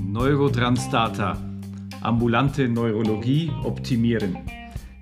Neurotranstata. 0.00 1.36
Ambulante 2.00 2.68
Neurologie 2.68 3.50
optimieren. 3.64 4.38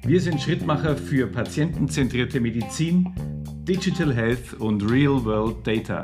Wir 0.02 0.20
sind 0.20 0.40
Schrittmacher 0.40 0.96
für 0.96 1.28
patientenzentrierte 1.28 2.40
Medizin, 2.40 3.14
Digital 3.62 4.12
Health 4.12 4.54
und 4.54 4.82
Real 4.90 5.24
World 5.24 5.64
Data. 5.64 6.02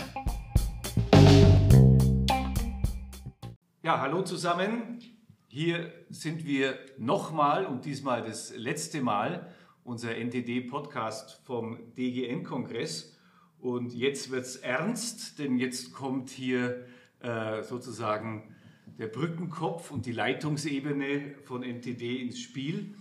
Ja, 3.82 4.00
hallo 4.00 4.22
zusammen. 4.22 5.00
Hier 5.48 5.93
sind 6.09 6.46
wir 6.46 6.79
nochmal 6.98 7.66
und 7.66 7.84
diesmal 7.84 8.22
das 8.22 8.54
letzte 8.56 9.00
Mal 9.02 9.52
unser 9.82 10.14
NTD-Podcast 10.16 11.40
vom 11.45 11.95
DGN-Kongress. 11.96 13.18
Und 13.61 13.93
jetzt 13.93 14.30
wird 14.30 14.45
es 14.45 14.56
ernst, 14.56 15.38
denn 15.38 15.59
jetzt 15.59 15.92
kommt 15.92 16.30
hier 16.30 16.87
äh, 17.20 17.62
sozusagen 17.62 18.55
der 18.98 19.09
Brückenkopf 19.09 19.91
und 19.91 20.06
die 20.06 20.12
Leitungsebene 20.12 21.34
von 21.45 21.62
NTD 21.62 22.23
ins 22.23 22.41
Spiel. 22.41 22.95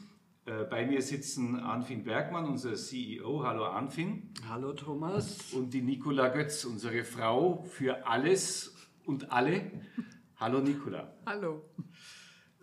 Äh, 0.45 0.63
bei 0.63 0.85
mir 0.85 1.01
sitzen 1.01 1.59
Anfin 1.59 2.03
Bergmann, 2.03 2.45
unser 2.45 2.75
CEO. 2.75 3.43
Hallo 3.43 3.65
Anfin. 3.65 4.31
Hallo 4.49 4.73
Thomas. 4.73 5.53
Und 5.53 5.73
die 5.73 5.81
Nicola 5.81 6.29
Götz, 6.29 6.65
unsere 6.65 7.03
Frau 7.03 7.63
für 7.63 8.07
alles 8.07 8.75
und 9.05 9.31
alle. 9.31 9.71
Hallo 10.37 10.59
Nicola. 10.59 11.13
Hallo. 11.25 11.63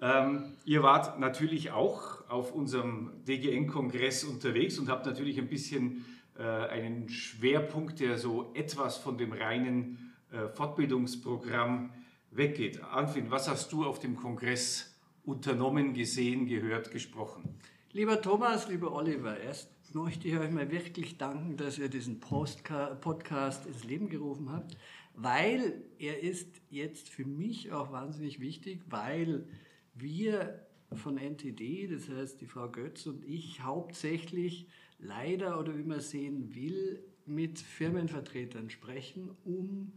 Ähm, 0.00 0.56
ihr 0.64 0.82
wart 0.82 1.20
natürlich 1.20 1.70
auch 1.70 2.28
auf 2.28 2.52
unserem 2.52 3.12
DGN-Kongress 3.26 4.24
unterwegs 4.24 4.78
und 4.78 4.88
habt 4.88 5.06
natürlich 5.06 5.38
ein 5.38 5.48
bisschen 5.48 5.98
äh, 5.98 6.13
einen 6.42 7.08
Schwerpunkt, 7.08 8.00
der 8.00 8.18
so 8.18 8.52
etwas 8.54 8.96
von 8.96 9.18
dem 9.18 9.32
reinen 9.32 10.14
äh, 10.32 10.48
Fortbildungsprogramm 10.48 11.92
weggeht. 12.30 12.82
Anfin, 12.82 13.30
was 13.30 13.48
hast 13.48 13.72
du 13.72 13.84
auf 13.84 14.00
dem 14.00 14.16
Kongress 14.16 14.98
unternommen, 15.24 15.94
gesehen, 15.94 16.46
gehört, 16.46 16.90
gesprochen? 16.90 17.58
Lieber 17.92 18.20
Thomas, 18.20 18.68
lieber 18.68 18.92
Oliver, 18.92 19.38
erst 19.38 19.70
möchte 19.94 20.26
ich 20.26 20.36
euch 20.36 20.50
mal 20.50 20.70
wirklich 20.72 21.16
danken, 21.18 21.56
dass 21.56 21.78
ihr 21.78 21.88
diesen 21.88 22.18
Podcast 22.18 23.66
ins 23.66 23.84
Leben 23.84 24.08
gerufen 24.08 24.50
habt, 24.50 24.76
weil 25.14 25.84
er 25.98 26.20
ist 26.20 26.60
jetzt 26.70 27.08
für 27.08 27.24
mich 27.24 27.70
auch 27.70 27.92
wahnsinnig 27.92 28.40
wichtig, 28.40 28.82
weil 28.88 29.46
wir 29.94 30.66
von 30.96 31.16
NTD, 31.16 31.88
das 31.88 32.08
heißt 32.08 32.40
die 32.40 32.46
Frau 32.46 32.68
Götz 32.68 33.06
und 33.06 33.24
ich, 33.24 33.62
hauptsächlich 33.62 34.68
leider 34.98 35.58
oder 35.58 35.76
wie 35.76 35.82
man 35.82 36.00
sehen 36.00 36.54
will, 36.54 37.04
mit 37.26 37.58
Firmenvertretern 37.58 38.70
sprechen, 38.70 39.30
um 39.44 39.92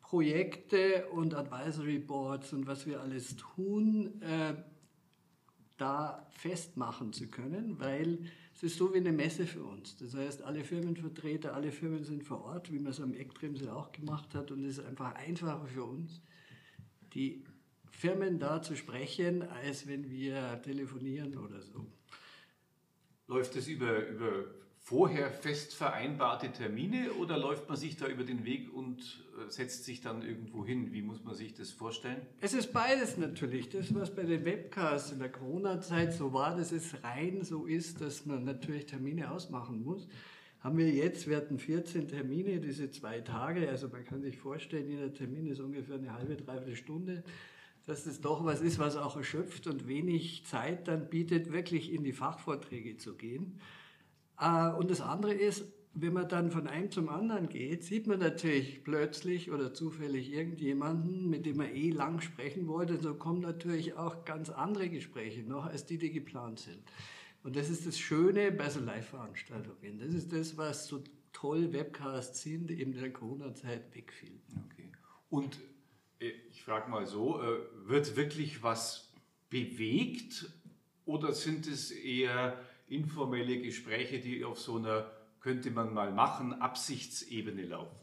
Projekte 0.00 1.06
und 1.08 1.34
Advisory 1.34 1.98
Boards 1.98 2.52
und 2.52 2.66
was 2.66 2.86
wir 2.86 3.00
alles 3.00 3.36
tun, 3.36 4.20
äh, 4.22 4.54
da 5.76 6.26
festmachen 6.30 7.12
zu 7.12 7.28
können, 7.28 7.78
weil 7.78 8.18
es 8.54 8.62
ist 8.62 8.76
so 8.76 8.92
wie 8.92 8.98
eine 8.98 9.12
Messe 9.12 9.46
für 9.46 9.62
uns. 9.62 9.96
Das 9.96 10.14
heißt, 10.14 10.42
alle 10.42 10.64
Firmenvertreter, 10.64 11.54
alle 11.54 11.70
Firmen 11.70 12.04
sind 12.04 12.24
vor 12.24 12.44
Ort, 12.44 12.72
wie 12.72 12.78
man 12.78 12.90
es 12.90 13.00
am 13.00 13.14
Eckbremse 13.14 13.72
auch 13.72 13.92
gemacht 13.92 14.34
hat 14.34 14.50
und 14.50 14.64
es 14.64 14.78
ist 14.78 14.84
einfach 14.84 15.14
einfacher 15.14 15.66
für 15.66 15.84
uns, 15.84 16.20
die 17.14 17.44
Firmen 17.98 18.38
da 18.38 18.62
zu 18.62 18.76
sprechen, 18.76 19.42
als 19.42 19.88
wenn 19.88 20.08
wir 20.08 20.62
telefonieren 20.62 21.36
oder 21.36 21.60
so. 21.60 21.84
Läuft 23.26 23.56
es 23.56 23.66
über, 23.66 24.06
über 24.06 24.44
vorher 24.78 25.32
fest 25.32 25.74
vereinbarte 25.74 26.52
Termine 26.52 27.10
oder 27.14 27.36
läuft 27.36 27.68
man 27.68 27.76
sich 27.76 27.96
da 27.96 28.06
über 28.06 28.22
den 28.22 28.44
Weg 28.44 28.72
und 28.72 29.00
äh, 29.00 29.50
setzt 29.50 29.84
sich 29.84 30.00
dann 30.00 30.22
irgendwo 30.22 30.64
hin? 30.64 30.92
Wie 30.92 31.02
muss 31.02 31.24
man 31.24 31.34
sich 31.34 31.54
das 31.54 31.72
vorstellen? 31.72 32.20
Es 32.40 32.54
ist 32.54 32.72
beides 32.72 33.16
natürlich. 33.16 33.68
Das, 33.68 33.92
was 33.92 34.14
bei 34.14 34.22
den 34.22 34.44
Webcasts 34.44 35.10
in 35.10 35.18
der 35.18 35.32
Corona-Zeit 35.32 36.14
so 36.14 36.32
war, 36.32 36.56
dass 36.56 36.70
es 36.70 37.02
rein 37.02 37.42
so 37.42 37.66
ist, 37.66 38.00
dass 38.00 38.26
man 38.26 38.44
natürlich 38.44 38.86
Termine 38.86 39.32
ausmachen 39.32 39.82
muss. 39.82 40.06
Haben 40.60 40.78
wir 40.78 40.88
jetzt, 40.88 41.28
wir 41.28 41.36
hatten 41.36 41.58
14 41.58 42.06
Termine, 42.06 42.60
diese 42.60 42.92
zwei 42.92 43.22
Tage. 43.22 43.68
Also 43.68 43.88
man 43.88 44.04
kann 44.04 44.22
sich 44.22 44.38
vorstellen, 44.38 44.88
jeder 44.88 45.12
Termin 45.12 45.48
ist 45.48 45.58
ungefähr 45.58 45.96
eine 45.96 46.14
halbe, 46.14 46.36
dreiviertel 46.36 46.76
Stunde 46.76 47.24
dass 47.88 48.04
es 48.04 48.20
doch 48.20 48.44
was 48.44 48.60
ist, 48.60 48.78
was 48.78 48.96
auch 48.96 49.16
erschöpft 49.16 49.66
und 49.66 49.88
wenig 49.88 50.44
Zeit 50.44 50.88
dann 50.88 51.08
bietet, 51.08 51.52
wirklich 51.52 51.90
in 51.90 52.04
die 52.04 52.12
Fachvorträge 52.12 52.98
zu 52.98 53.16
gehen. 53.16 53.60
Äh, 54.38 54.68
und 54.72 54.90
das 54.90 55.00
andere 55.00 55.32
ist, 55.32 55.64
wenn 55.94 56.12
man 56.12 56.28
dann 56.28 56.50
von 56.50 56.66
einem 56.66 56.90
zum 56.90 57.08
anderen 57.08 57.48
geht, 57.48 57.84
sieht 57.84 58.06
man 58.06 58.18
natürlich 58.18 58.84
plötzlich 58.84 59.50
oder 59.50 59.72
zufällig 59.72 60.30
irgendjemanden, 60.30 61.30
mit 61.30 61.46
dem 61.46 61.56
man 61.56 61.74
eh 61.74 61.88
lang 61.88 62.20
sprechen 62.20 62.68
wollte. 62.68 63.00
So 63.00 63.14
kommen 63.14 63.40
natürlich 63.40 63.94
auch 63.94 64.26
ganz 64.26 64.50
andere 64.50 64.90
Gespräche 64.90 65.42
noch, 65.42 65.64
als 65.64 65.86
die, 65.86 65.96
die 65.96 66.12
geplant 66.12 66.60
sind. 66.60 66.82
Und 67.42 67.56
das 67.56 67.70
ist 67.70 67.86
das 67.86 67.98
Schöne 67.98 68.52
bei 68.52 68.68
so 68.68 68.80
Live-Veranstaltungen. 68.80 69.98
Das 69.98 70.12
ist 70.12 70.30
das, 70.30 70.58
was 70.58 70.88
so 70.88 71.02
toll 71.32 71.72
Webcasts 71.72 72.42
sind, 72.42 72.70
eben 72.70 72.92
in 72.92 73.00
der 73.00 73.12
Corona-Zeit 73.14 73.94
wegfiel. 73.94 74.38
Okay. 74.66 74.92
Und 75.30 75.58
ich 76.20 76.62
frage 76.62 76.90
mal 76.90 77.06
so, 77.06 77.40
äh, 77.40 77.58
wird 77.86 78.16
wirklich 78.16 78.62
was 78.62 79.12
bewegt 79.50 80.50
oder 81.04 81.32
sind 81.32 81.66
es 81.66 81.90
eher 81.90 82.58
informelle 82.88 83.60
Gespräche, 83.60 84.18
die 84.18 84.44
auf 84.44 84.58
so 84.58 84.76
einer, 84.76 85.10
könnte 85.40 85.70
man 85.70 85.94
mal 85.94 86.12
machen, 86.12 86.52
Absichtsebene 86.54 87.62
laufen? 87.66 87.96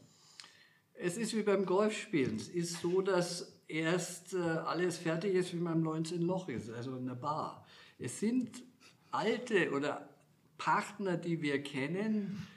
Es 0.94 1.16
ist 1.16 1.36
wie 1.36 1.42
beim 1.42 1.66
Golfspielen. 1.66 2.36
Es 2.36 2.48
ist 2.48 2.80
so, 2.80 3.02
dass 3.02 3.60
erst 3.68 4.32
äh, 4.34 4.38
alles 4.38 4.96
fertig 4.96 5.34
ist, 5.34 5.52
wie 5.52 5.58
man 5.58 5.74
im 5.74 5.82
19 5.82 6.22
Loch 6.22 6.48
ist, 6.48 6.70
also 6.70 6.96
in 6.96 7.06
der 7.06 7.14
Bar. 7.14 7.66
Es 7.98 8.20
sind 8.20 8.62
alte 9.10 9.70
oder 9.72 10.08
Partner, 10.56 11.16
die 11.16 11.42
wir 11.42 11.62
kennen, 11.62 12.46
äh, 12.52 12.55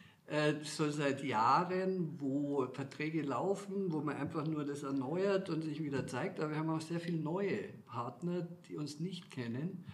so 0.63 0.89
seit 0.91 1.23
Jahren, 1.23 2.19
wo 2.19 2.67
Verträge 2.73 3.21
laufen, 3.21 3.91
wo 3.91 4.01
man 4.01 4.15
einfach 4.17 4.45
nur 4.45 4.63
das 4.63 4.83
erneuert 4.83 5.49
und 5.49 5.63
sich 5.63 5.83
wieder 5.83 6.05
zeigt. 6.05 6.39
Aber 6.39 6.51
wir 6.51 6.57
haben 6.57 6.69
auch 6.69 6.81
sehr 6.81 6.99
viele 6.99 7.17
neue 7.17 7.57
Partner, 7.87 8.47
die 8.67 8.75
uns 8.75 8.99
nicht 8.99 9.31
kennen 9.31 9.85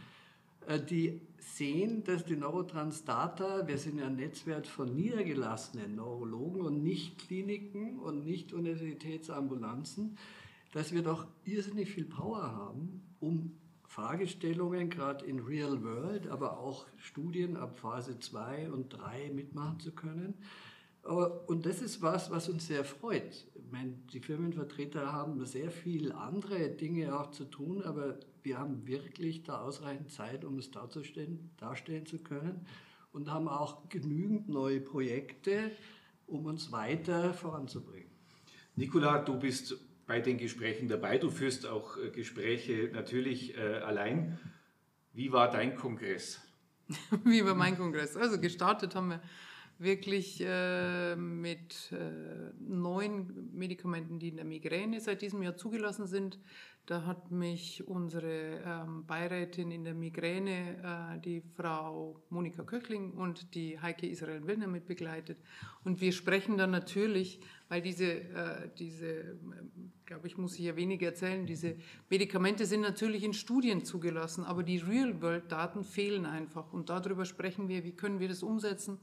äh, 0.67 0.79
die 0.83 1.21
sehen, 1.37 2.03
dass 2.03 2.25
die 2.25 2.35
Neurotranstata, 2.35 3.67
wir 3.67 3.77
sind 3.77 3.99
ja 3.99 4.07
ein 4.07 4.15
Netzwerk 4.15 4.65
von 4.65 4.95
niedergelassenen 4.95 5.95
Neurologen 5.95 6.61
und 6.61 6.83
nicht 6.83 7.19
Kliniken 7.19 7.99
und 7.99 8.25
nicht 8.25 8.51
Universitätsambulanzen, 8.51 10.17
dass 10.73 10.91
wir 10.91 11.03
doch 11.03 11.27
irrsinnig 11.45 11.91
viel 11.91 12.05
Power 12.05 12.51
haben, 12.51 13.03
um 13.19 13.57
Fragestellungen 13.95 14.89
gerade 14.89 15.25
in 15.25 15.39
Real 15.39 15.81
World, 15.81 16.27
aber 16.27 16.59
auch 16.59 16.85
Studien 16.97 17.55
ab 17.55 17.79
Phase 17.79 18.19
2 18.19 18.69
und 18.69 18.89
3 18.89 19.31
mitmachen 19.33 19.79
zu 19.79 19.93
können. 19.93 20.33
Und 21.47 21.65
das 21.65 21.81
ist 21.81 22.01
was, 22.01 22.29
was 22.29 22.49
uns 22.49 22.67
sehr 22.67 22.83
freut. 22.83 23.45
Ich 23.53 23.71
meine, 23.71 23.93
die 24.11 24.19
Firmenvertreter 24.19 25.13
haben 25.13 25.45
sehr 25.45 25.71
viel 25.71 26.11
andere 26.11 26.67
Dinge 26.67 27.17
auch 27.17 27.31
zu 27.31 27.45
tun, 27.45 27.83
aber 27.83 28.19
wir 28.43 28.59
haben 28.59 28.85
wirklich 28.85 29.43
da 29.43 29.61
ausreichend 29.61 30.11
Zeit, 30.11 30.43
um 30.43 30.57
es 30.57 30.71
darzustellen, 30.71 31.51
darstellen 31.55 32.05
zu 32.05 32.17
können 32.17 32.65
und 33.13 33.31
haben 33.31 33.47
auch 33.47 33.87
genügend 33.87 34.49
neue 34.49 34.81
Projekte, 34.81 35.71
um 36.27 36.45
uns 36.47 36.73
weiter 36.73 37.33
voranzubringen. 37.33 38.09
Nicola, 38.75 39.19
du 39.19 39.39
bist 39.39 39.77
bei 40.07 40.19
den 40.19 40.37
Gesprächen 40.37 40.87
dabei. 40.87 41.17
Du 41.17 41.29
führst 41.29 41.65
auch 41.65 41.97
äh, 41.97 42.09
Gespräche 42.09 42.89
natürlich 42.93 43.57
äh, 43.57 43.77
allein. 43.77 44.39
Wie 45.13 45.31
war 45.31 45.49
dein 45.49 45.75
Kongress? 45.75 46.41
Wie 47.23 47.43
war 47.43 47.55
mein 47.55 47.77
Kongress? 47.77 48.15
Also 48.15 48.39
gestartet 48.39 48.95
haben 48.95 49.09
wir 49.09 49.21
wirklich 49.77 50.41
äh, 50.41 51.15
mit 51.15 51.91
äh, 51.91 51.97
neuen 52.59 53.49
Medikamenten, 53.53 54.19
die 54.19 54.29
in 54.29 54.37
der 54.37 54.45
Migräne 54.45 55.01
seit 55.01 55.21
diesem 55.21 55.41
Jahr 55.41 55.57
zugelassen 55.57 56.07
sind. 56.07 56.39
Da 56.85 57.05
hat 57.05 57.31
mich 57.31 57.87
unsere 57.87 58.61
ähm, 58.63 59.05
Beirätin 59.07 59.71
in 59.71 59.83
der 59.83 59.95
Migräne, 59.95 61.19
die 61.25 61.41
Frau 61.57 62.21
Monika 62.29 62.61
Köchling 62.61 63.13
und 63.13 63.55
die 63.55 63.79
Heike 63.81 64.07
Israel 64.07 64.45
Willner 64.45 64.67
mit 64.67 64.85
begleitet. 64.85 65.39
Und 65.83 65.99
wir 65.99 66.11
sprechen 66.11 66.59
dann 66.59 66.69
natürlich, 66.69 67.39
weil 67.69 67.81
diese, 67.81 68.05
äh, 68.05 68.69
diese 68.77 69.37
glaube 70.05 70.27
ich, 70.27 70.37
muss 70.37 70.53
ich 70.55 70.65
ja 70.65 70.75
wenig 70.75 71.01
erzählen, 71.01 71.45
diese 71.45 71.75
Medikamente 72.09 72.65
sind 72.65 72.81
natürlich 72.81 73.23
in 73.23 73.33
Studien 73.33 73.83
zugelassen, 73.83 74.43
aber 74.45 74.63
die 74.63 74.77
Real-World-Daten 74.77 75.83
fehlen 75.83 76.25
einfach. 76.25 76.73
Und 76.73 76.89
darüber 76.89 77.25
sprechen 77.25 77.67
wir, 77.67 77.83
wie 77.83 77.93
können 77.93 78.19
wir 78.19 78.27
das 78.27 78.43
umsetzen 78.43 78.99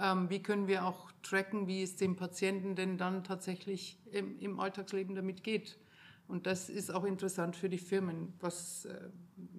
ähm, 0.00 0.30
wie 0.30 0.42
können 0.42 0.66
wir 0.66 0.84
auch 0.84 1.12
tracken, 1.22 1.66
wie 1.66 1.82
es 1.82 1.96
dem 1.96 2.16
Patienten 2.16 2.74
denn 2.74 2.96
dann 2.96 3.24
tatsächlich 3.24 3.98
im, 4.10 4.38
im 4.38 4.58
Alltagsleben 4.58 5.14
damit 5.14 5.42
geht. 5.44 5.78
Und 6.26 6.46
das 6.46 6.70
ist 6.70 6.94
auch 6.94 7.04
interessant 7.04 7.56
für 7.56 7.68
die 7.68 7.78
Firmen, 7.78 8.32
was 8.40 8.84
äh, 8.84 9.10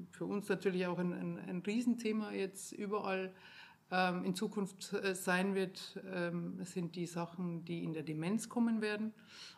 für 0.09 0.25
uns 0.25 0.47
natürlich 0.49 0.87
auch 0.87 0.97
ein, 0.97 1.13
ein, 1.13 1.37
ein 1.37 1.59
Riesenthema 1.59 2.31
jetzt 2.31 2.71
überall 2.71 3.33
ähm, 3.91 4.23
in 4.23 4.35
Zukunft 4.35 4.93
äh, 4.93 5.13
sein 5.13 5.53
wird, 5.53 5.99
ähm, 6.13 6.63
sind 6.63 6.95
die 6.95 7.05
Sachen, 7.05 7.65
die 7.65 7.83
in 7.83 7.93
der 7.93 8.03
Demenz 8.03 8.47
kommen 8.47 8.81
werden. 8.81 9.13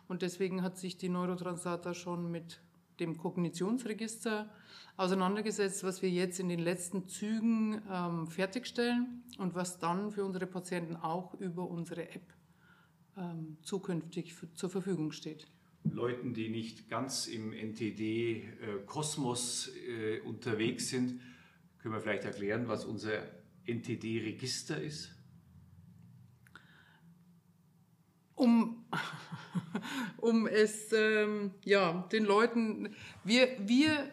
Und 0.07 0.21
deswegen 0.21 0.63
hat 0.63 0.77
sich 0.77 0.97
die 0.97 1.09
Neurotranslata 1.09 1.93
schon 1.93 2.31
mit 2.31 2.59
dem 2.99 3.17
Kognitionsregister 3.17 4.49
auseinandergesetzt, 4.97 5.83
was 5.83 6.01
wir 6.01 6.09
jetzt 6.09 6.39
in 6.39 6.49
den 6.49 6.59
letzten 6.59 7.07
Zügen 7.07 7.81
ähm, 7.91 8.27
fertigstellen 8.27 9.23
und 9.37 9.55
was 9.55 9.79
dann 9.79 10.11
für 10.11 10.25
unsere 10.25 10.47
Patienten 10.47 10.95
auch 10.95 11.33
über 11.35 11.69
unsere 11.69 12.09
App 12.09 12.33
ähm, 13.17 13.57
zukünftig 13.61 14.33
zur 14.53 14.69
Verfügung 14.69 15.11
steht. 15.11 15.47
Leuten, 15.83 16.33
die 16.33 16.49
nicht 16.49 16.89
ganz 16.89 17.27
im 17.27 17.53
NTD-Kosmos 17.53 19.71
äh, 19.87 20.15
äh, 20.15 20.21
unterwegs 20.21 20.89
sind, 20.89 21.21
können 21.79 21.93
wir 21.93 22.01
vielleicht 22.01 22.23
erklären, 22.23 22.67
was 22.67 22.85
unser 22.85 23.21
NTD-Register 23.65 24.81
ist? 24.81 25.11
Um, 28.35 28.85
um 30.17 30.47
es 30.47 30.91
ähm, 30.91 31.51
ja, 31.63 32.07
den 32.11 32.25
Leuten, 32.25 32.95
wir, 33.23 33.47
wir 33.59 34.09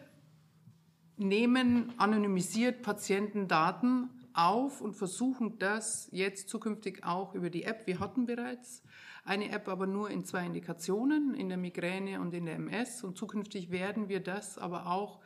nehmen 1.17 1.93
anonymisiert 1.97 2.81
Patientendaten 2.81 4.09
auf 4.33 4.81
und 4.81 4.93
versuchen 4.93 5.59
das 5.59 6.07
jetzt 6.11 6.49
zukünftig 6.49 7.03
auch 7.03 7.35
über 7.35 7.49
die 7.49 7.63
App. 7.63 7.85
Wir 7.85 7.99
hatten 7.99 8.25
bereits 8.25 8.83
eine 9.23 9.51
App, 9.51 9.67
aber 9.67 9.87
nur 9.87 10.09
in 10.09 10.25
zwei 10.25 10.45
Indikationen, 10.45 11.33
in 11.33 11.49
der 11.49 11.57
Migräne 11.57 12.21
und 12.21 12.33
in 12.33 12.45
der 12.45 12.55
MS. 12.55 13.03
Und 13.03 13.17
zukünftig 13.17 13.71
werden 13.71 14.09
wir 14.09 14.19
das 14.19 14.57
aber 14.57 14.87
auch 14.87 15.19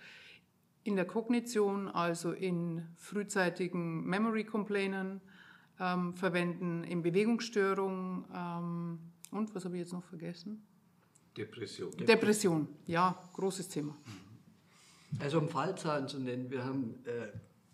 in 0.86 0.96
der 0.96 1.06
Kognition, 1.06 1.88
also 1.88 2.32
in 2.32 2.84
frühzeitigen 2.96 4.06
Memory 4.06 4.44
Complainern 4.44 5.20
ähm, 5.80 6.14
verwenden, 6.14 6.84
in 6.84 7.02
Bewegungsstörungen 7.02 8.26
ähm, 8.34 9.00
und 9.32 9.54
was 9.56 9.66
habe 9.66 9.76
ich 9.76 9.82
jetzt 9.82 9.94
noch 9.94 10.04
vergessen? 10.04 10.64
Depression. 11.36 11.92
Depression, 11.98 12.68
ja, 12.86 13.20
großes 13.34 13.68
Thema. 13.68 13.98
Also 15.20 15.40
um 15.40 15.50
Fallzahlen 15.50 16.08
zu 16.08 16.20
nennen, 16.20 16.52
wir 16.52 16.64
haben 16.64 16.94
äh, 17.06 17.30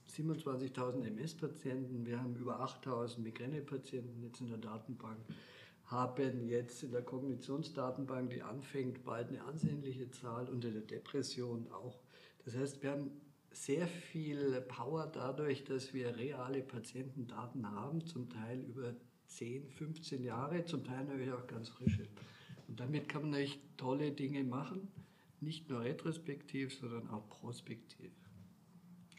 27.000 0.10 1.06
MS-Patienten, 1.08 2.06
wir 2.06 2.18
haben 2.18 2.36
über 2.38 2.62
8.000 2.62 3.20
Migräne-Patienten 3.20 4.24
jetzt 4.24 4.40
in 4.40 4.48
der 4.48 4.58
Datenbank, 4.58 5.20
haben 5.86 6.48
jetzt 6.48 6.82
in 6.84 6.92
der 6.92 7.02
Kognitionsdatenbank, 7.02 8.30
die 8.30 8.42
anfängt, 8.42 9.04
bald 9.04 9.28
eine 9.28 9.44
ansehnliche 9.44 10.10
Zahl 10.12 10.48
unter 10.48 10.70
der 10.70 10.82
Depression 10.82 11.68
auch 11.72 12.01
das 12.46 12.56
heißt, 12.56 12.82
wir 12.82 12.92
haben 12.92 13.12
sehr 13.52 13.88
viel 13.88 14.62
Power 14.62 15.08
dadurch, 15.08 15.64
dass 15.64 15.94
wir 15.94 16.16
reale 16.16 16.62
Patientendaten 16.62 17.70
haben, 17.70 18.06
zum 18.06 18.30
Teil 18.30 18.62
über 18.62 18.96
10, 19.28 19.70
15 19.70 20.24
Jahre, 20.24 20.66
zum 20.66 20.84
Teil 20.84 21.06
natürlich 21.06 21.32
auch 21.32 21.48
ganz 21.48 21.70
frische. 21.70 22.08
Und 22.68 22.80
damit 22.80 23.10
kann 23.10 23.24
man 23.24 23.32
natürlich 23.32 23.60
tolle 23.78 24.12
Dinge 24.12 24.44
machen, 24.44 24.88
nicht 25.42 25.70
nur 25.70 25.82
retrospektiv, 25.82 26.74
sondern 26.74 27.10
auch 27.10 27.28
prospektiv. 27.28 28.12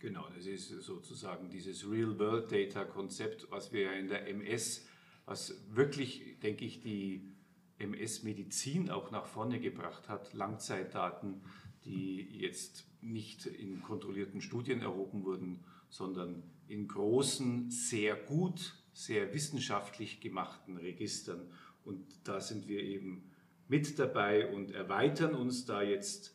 Genau, 0.00 0.26
das 0.34 0.46
ist 0.46 0.68
sozusagen 0.68 1.48
dieses 1.48 1.88
Real-World-Data-Konzept, 1.88 3.50
was 3.50 3.72
wir 3.72 3.82
ja 3.82 3.92
in 3.92 4.08
der 4.08 4.26
MS, 4.26 4.86
was 5.26 5.54
wirklich, 5.68 6.40
denke 6.42 6.64
ich, 6.64 6.80
die 6.80 7.32
MS-Medizin 7.78 8.90
auch 8.90 9.10
nach 9.10 9.26
vorne 9.26 9.60
gebracht 9.60 10.08
hat, 10.08 10.32
Langzeitdaten, 10.32 11.42
die 11.84 12.38
jetzt 12.38 12.91
nicht 13.02 13.46
in 13.46 13.82
kontrollierten 13.82 14.40
Studien 14.40 14.80
erhoben 14.80 15.24
wurden, 15.24 15.64
sondern 15.88 16.42
in 16.68 16.88
großen, 16.88 17.70
sehr 17.70 18.16
gut, 18.16 18.74
sehr 18.92 19.34
wissenschaftlich 19.34 20.20
gemachten 20.20 20.76
Registern. 20.76 21.50
Und 21.84 22.06
da 22.24 22.40
sind 22.40 22.68
wir 22.68 22.82
eben 22.82 23.30
mit 23.68 23.98
dabei 23.98 24.52
und 24.52 24.70
erweitern 24.70 25.34
uns 25.34 25.64
da 25.64 25.82
jetzt 25.82 26.34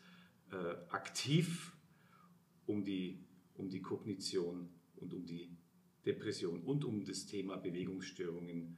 äh, 0.51 0.55
aktiv 0.89 1.73
um 2.65 2.83
die, 2.83 3.23
um 3.55 3.69
die 3.69 3.81
Kognition 3.81 4.69
und 4.97 5.13
um 5.13 5.25
die 5.25 5.49
Depression 6.05 6.61
und 6.61 6.85
um 6.85 7.05
das 7.05 7.25
Thema 7.25 7.57
Bewegungsstörungen 7.57 8.77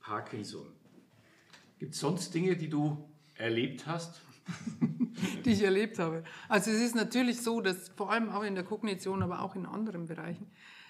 Parkinson. 0.00 0.72
Gibt 1.78 1.94
es 1.94 2.00
sonst 2.00 2.34
Dinge, 2.34 2.56
die 2.56 2.68
du 2.68 3.08
erlebt 3.34 3.86
hast? 3.86 4.20
die 5.44 5.52
ich 5.52 5.62
erlebt 5.62 5.98
habe. 5.98 6.24
Also 6.48 6.70
es 6.70 6.80
ist 6.80 6.94
natürlich 6.94 7.42
so, 7.42 7.60
dass 7.60 7.88
vor 7.90 8.10
allem 8.10 8.30
auch 8.30 8.42
in 8.42 8.54
der 8.54 8.64
Kognition, 8.64 9.22
aber 9.22 9.42
auch 9.42 9.56
in 9.56 9.66
anderen 9.66 10.06
Bereichen, 10.06 10.46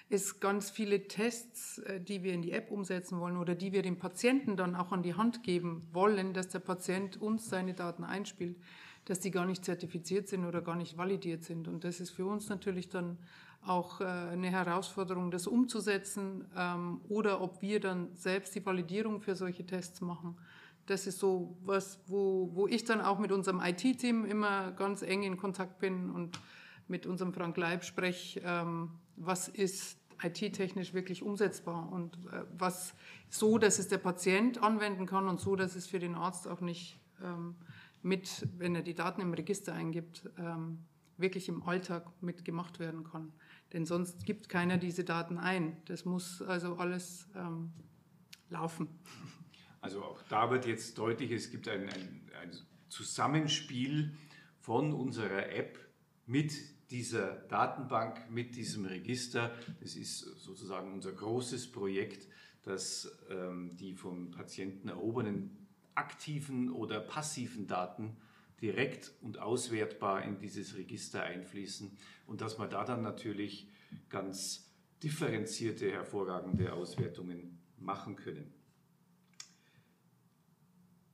es 0.09 0.39
ganz 0.39 0.69
viele 0.69 1.07
Tests, 1.07 1.79
äh, 1.79 1.99
die 1.99 2.23
wir 2.23 2.33
in 2.33 2.41
die 2.41 2.51
App 2.51 2.71
umsetzen 2.71 3.19
wollen 3.19 3.37
oder 3.37 3.55
die 3.55 3.73
wir 3.73 3.81
dem 3.81 3.97
Patienten 3.97 4.55
dann 4.55 4.75
auch 4.75 4.91
an 4.91 5.03
die 5.03 5.15
Hand 5.15 5.43
geben 5.43 5.85
wollen, 5.91 6.33
dass 6.33 6.49
der 6.49 6.59
Patient 6.59 7.21
uns 7.21 7.49
seine 7.49 7.73
Daten 7.73 8.03
einspielt, 8.03 8.57
dass 9.05 9.19
die 9.19 9.31
gar 9.31 9.45
nicht 9.45 9.65
zertifiziert 9.65 10.27
sind 10.27 10.45
oder 10.45 10.61
gar 10.61 10.75
nicht 10.75 10.97
validiert 10.97 11.43
sind. 11.43 11.67
Und 11.67 11.83
das 11.83 11.99
ist 11.99 12.11
für 12.11 12.25
uns 12.25 12.49
natürlich 12.49 12.89
dann 12.89 13.17
auch 13.65 13.99
äh, 13.99 14.05
eine 14.05 14.49
Herausforderung, 14.49 15.29
das 15.29 15.45
umzusetzen 15.45 16.45
ähm, 16.55 17.01
oder 17.09 17.41
ob 17.41 17.61
wir 17.61 17.79
dann 17.79 18.15
selbst 18.15 18.55
die 18.55 18.65
Validierung 18.65 19.19
für 19.19 19.35
solche 19.35 19.65
Tests 19.65 19.99
machen 19.99 20.37
das 20.87 21.05
ist 21.05 21.19
so 21.19 21.57
was, 21.63 21.99
wo, 22.07 22.49
wo 22.53 22.67
ich 22.67 22.83
dann 22.83 23.01
auch 23.01 23.19
mit 23.19 23.31
unserem 23.31 23.61
IT-Team 23.61 24.25
immer 24.25 24.71
ganz 24.71 25.01
eng 25.01 25.23
in 25.23 25.37
Kontakt 25.37 25.79
bin 25.79 26.09
und 26.09 26.39
mit 26.87 27.05
unserem 27.05 27.33
Frank 27.33 27.57
Leib 27.57 27.83
spreche, 27.83 28.41
ähm, 28.43 28.91
was 29.17 29.49
ist 29.49 29.97
IT-technisch 30.23 30.93
wirklich 30.93 31.21
umsetzbar 31.21 31.91
und 31.91 32.15
äh, 32.31 32.43
was 32.57 32.95
so, 33.29 33.57
dass 33.57 33.79
es 33.79 33.87
der 33.89 33.97
Patient 33.97 34.63
anwenden 34.63 35.05
kann 35.05 35.27
und 35.27 35.39
so, 35.39 35.55
dass 35.55 35.75
es 35.75 35.87
für 35.87 35.99
den 35.99 36.15
Arzt 36.15 36.47
auch 36.47 36.61
nicht 36.61 36.97
ähm, 37.23 37.55
mit, 38.01 38.47
wenn 38.57 38.73
er 38.73 38.81
die 38.81 38.95
Daten 38.95 39.21
im 39.21 39.33
Register 39.33 39.73
eingibt, 39.73 40.29
ähm, 40.37 40.79
wirklich 41.17 41.49
im 41.49 41.63
Alltag 41.63 42.11
mitgemacht 42.21 42.79
werden 42.79 43.03
kann. 43.03 43.33
Denn 43.73 43.85
sonst 43.85 44.25
gibt 44.25 44.49
keiner 44.49 44.77
diese 44.77 45.03
Daten 45.03 45.37
ein. 45.37 45.75
Das 45.85 46.05
muss 46.05 46.41
also 46.41 46.77
alles 46.77 47.27
ähm, 47.35 47.73
laufen. 48.49 48.87
Also 49.87 50.03
auch 50.03 50.21
da 50.23 50.51
wird 50.51 50.65
jetzt 50.65 50.97
deutlich, 50.97 51.31
es 51.31 51.49
gibt 51.49 51.69
ein, 51.69 51.87
ein, 51.87 52.21
ein 52.41 52.51
Zusammenspiel 52.89 54.11
von 54.59 54.91
unserer 54.91 55.49
App 55.53 55.79
mit 56.25 56.51
dieser 56.91 57.35
Datenbank, 57.47 58.29
mit 58.29 58.57
diesem 58.57 58.83
Register. 58.83 59.55
Das 59.79 59.95
ist 59.95 60.19
sozusagen 60.19 60.91
unser 60.91 61.13
großes 61.13 61.71
Projekt, 61.71 62.27
das 62.63 63.09
ähm, 63.29 63.77
die 63.77 63.93
vom 63.93 64.31
Patienten 64.31 64.89
erhobenen 64.89 65.55
aktiven 65.95 66.69
oder 66.69 66.99
passiven 66.99 67.65
Daten 67.65 68.17
direkt 68.59 69.13
und 69.21 69.39
auswertbar 69.39 70.21
in 70.21 70.37
dieses 70.37 70.75
Register 70.75 71.23
einfließen 71.23 71.97
und 72.25 72.41
dass 72.41 72.59
wir 72.59 72.67
da 72.67 72.83
dann 72.83 73.03
natürlich 73.03 73.69
ganz 74.09 74.69
differenzierte, 75.01 75.89
hervorragende 75.89 76.73
Auswertungen 76.73 77.61
machen 77.77 78.17
können. 78.17 78.56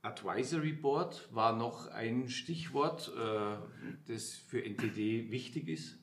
Advisory 0.04 0.72
Board 0.72 1.28
war 1.32 1.56
noch 1.56 1.88
ein 1.88 2.28
Stichwort, 2.28 3.10
äh, 3.16 3.56
das 4.06 4.34
für 4.34 4.62
NTD 4.62 5.30
wichtig 5.30 5.68
ist. 5.68 5.98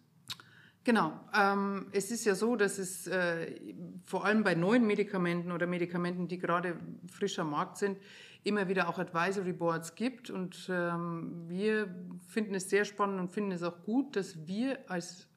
Genau. 0.83 1.13
Ähm, 1.35 1.85
es 1.91 2.09
ist 2.09 2.25
ja 2.25 2.33
so, 2.33 2.55
dass 2.55 2.79
es 2.79 3.05
äh, 3.05 3.55
vor 4.03 4.25
allem 4.25 4.43
bei 4.43 4.55
neuen 4.55 4.87
Medikamenten 4.87 5.51
oder 5.51 5.67
Medikamenten, 5.67 6.27
die 6.27 6.39
gerade 6.39 6.79
frisch 7.07 7.37
am 7.37 7.51
Markt 7.51 7.77
sind, 7.77 7.99
immer 8.43 8.67
wieder 8.67 8.89
auch 8.89 8.97
Advisory 8.97 9.53
Boards 9.53 9.93
gibt. 9.93 10.31
Und 10.31 10.67
ähm, 10.71 11.45
wir 11.47 11.93
finden 12.27 12.55
es 12.55 12.69
sehr 12.69 12.85
spannend 12.85 13.19
und 13.19 13.29
finden 13.29 13.51
es 13.51 13.61
auch 13.61 13.83
gut, 13.83 14.15
dass 14.15 14.47
wir 14.47 14.79
als 14.89 15.27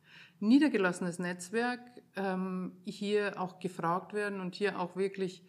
niedergelassenes 0.41 1.19
Netzwerk 1.19 1.81
ähm, 2.17 2.73
hier 2.87 3.39
auch 3.39 3.59
gefragt 3.59 4.15
werden 4.15 4.41
und 4.41 4.55
hier 4.55 4.81
auch 4.81 4.97
wirklich 4.97 5.45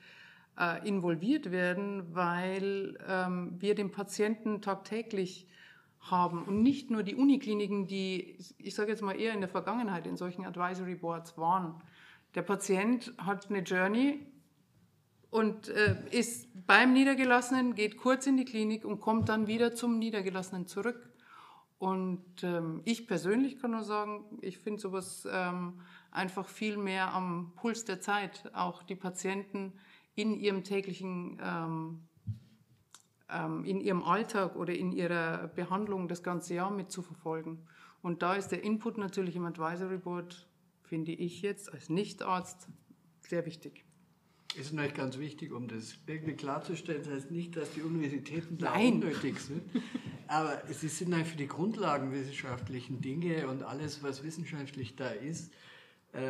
äh, 0.59 0.87
involviert 0.87 1.51
werden, 1.51 2.15
weil 2.15 2.97
ähm, 3.07 3.55
wir 3.59 3.75
den 3.75 3.91
Patienten 3.91 4.61
tagtäglich 4.61 5.47
haben 5.99 6.43
und 6.43 6.61
nicht 6.61 6.91
nur 6.91 7.03
die 7.03 7.15
Unikliniken, 7.15 7.87
die, 7.87 8.37
ich 8.57 8.75
sage 8.75 8.91
jetzt 8.91 9.01
mal 9.01 9.19
eher 9.19 9.33
in 9.33 9.41
der 9.41 9.49
Vergangenheit 9.49 10.05
in 10.05 10.17
solchen 10.17 10.45
Advisory 10.45 10.95
Boards 10.95 11.37
waren. 11.37 11.81
Der 12.35 12.43
Patient 12.43 13.13
hat 13.17 13.49
eine 13.49 13.59
Journey 13.59 14.19
und 15.29 15.69
äh, 15.69 15.95
ist 16.11 16.47
beim 16.67 16.93
Niedergelassenen, 16.93 17.75
geht 17.75 17.97
kurz 17.97 18.27
in 18.27 18.37
die 18.37 18.45
Klinik 18.45 18.85
und 18.85 18.99
kommt 18.99 19.29
dann 19.29 19.47
wieder 19.47 19.73
zum 19.73 19.99
Niedergelassenen 19.99 20.67
zurück. 20.67 21.09
Und 21.77 22.43
ähm, 22.43 22.81
ich 22.85 23.07
persönlich 23.07 23.59
kann 23.59 23.71
nur 23.71 23.83
sagen, 23.83 24.23
ich 24.41 24.59
finde 24.59 24.81
sowas 24.81 25.27
ähm, 25.29 25.81
einfach 26.11 26.47
viel 26.47 26.77
mehr 26.77 27.13
am 27.13 27.51
Puls 27.55 27.83
der 27.83 27.99
Zeit. 27.99 28.49
Auch 28.53 28.83
die 28.83 28.95
Patienten 28.95 29.73
in 30.15 30.33
ihrem 30.33 30.63
täglichen, 30.63 31.39
ähm, 31.43 32.07
ähm, 33.29 33.65
in 33.65 33.81
ihrem 33.81 34.03
Alltag 34.03 34.55
oder 34.55 34.73
in 34.73 34.91
ihrer 34.91 35.47
Behandlung 35.49 36.07
das 36.07 36.23
ganze 36.23 36.55
Jahr 36.55 36.71
mitzuverfolgen. 36.71 37.67
Und 38.01 38.21
da 38.21 38.35
ist 38.35 38.49
der 38.49 38.63
Input 38.63 38.97
natürlich 38.97 39.35
im 39.35 39.45
Advisory 39.45 39.97
Board, 39.97 40.47
finde 40.83 41.11
ich 41.11 41.41
jetzt 41.41 41.73
als 41.73 41.89
Nichtarzt, 41.89 42.69
sehr 43.21 43.45
wichtig. 43.45 43.83
Ist 44.55 44.71
natürlich 44.71 44.95
ganz 44.95 45.17
wichtig, 45.17 45.51
um 45.51 45.67
das 45.67 45.97
irgendwie 46.07 46.35
klarzustellen. 46.35 47.01
Das 47.03 47.11
heißt 47.11 47.31
nicht, 47.31 47.57
dass 47.57 47.73
die 47.73 47.81
Universitäten 47.81 48.57
da 48.57 48.71
Nein. 48.71 48.93
unnötig 48.93 49.39
sind, 49.39 49.63
aber 50.27 50.61
sie 50.71 50.87
sind 50.87 51.13
halt 51.13 51.27
für 51.27 51.35
die 51.35 51.47
grundlagenwissenschaftlichen 51.47 53.01
Dinge 53.01 53.47
und 53.49 53.63
alles, 53.63 54.01
was 54.01 54.23
wissenschaftlich 54.23 54.95
da 54.95 55.09
ist, 55.09 55.51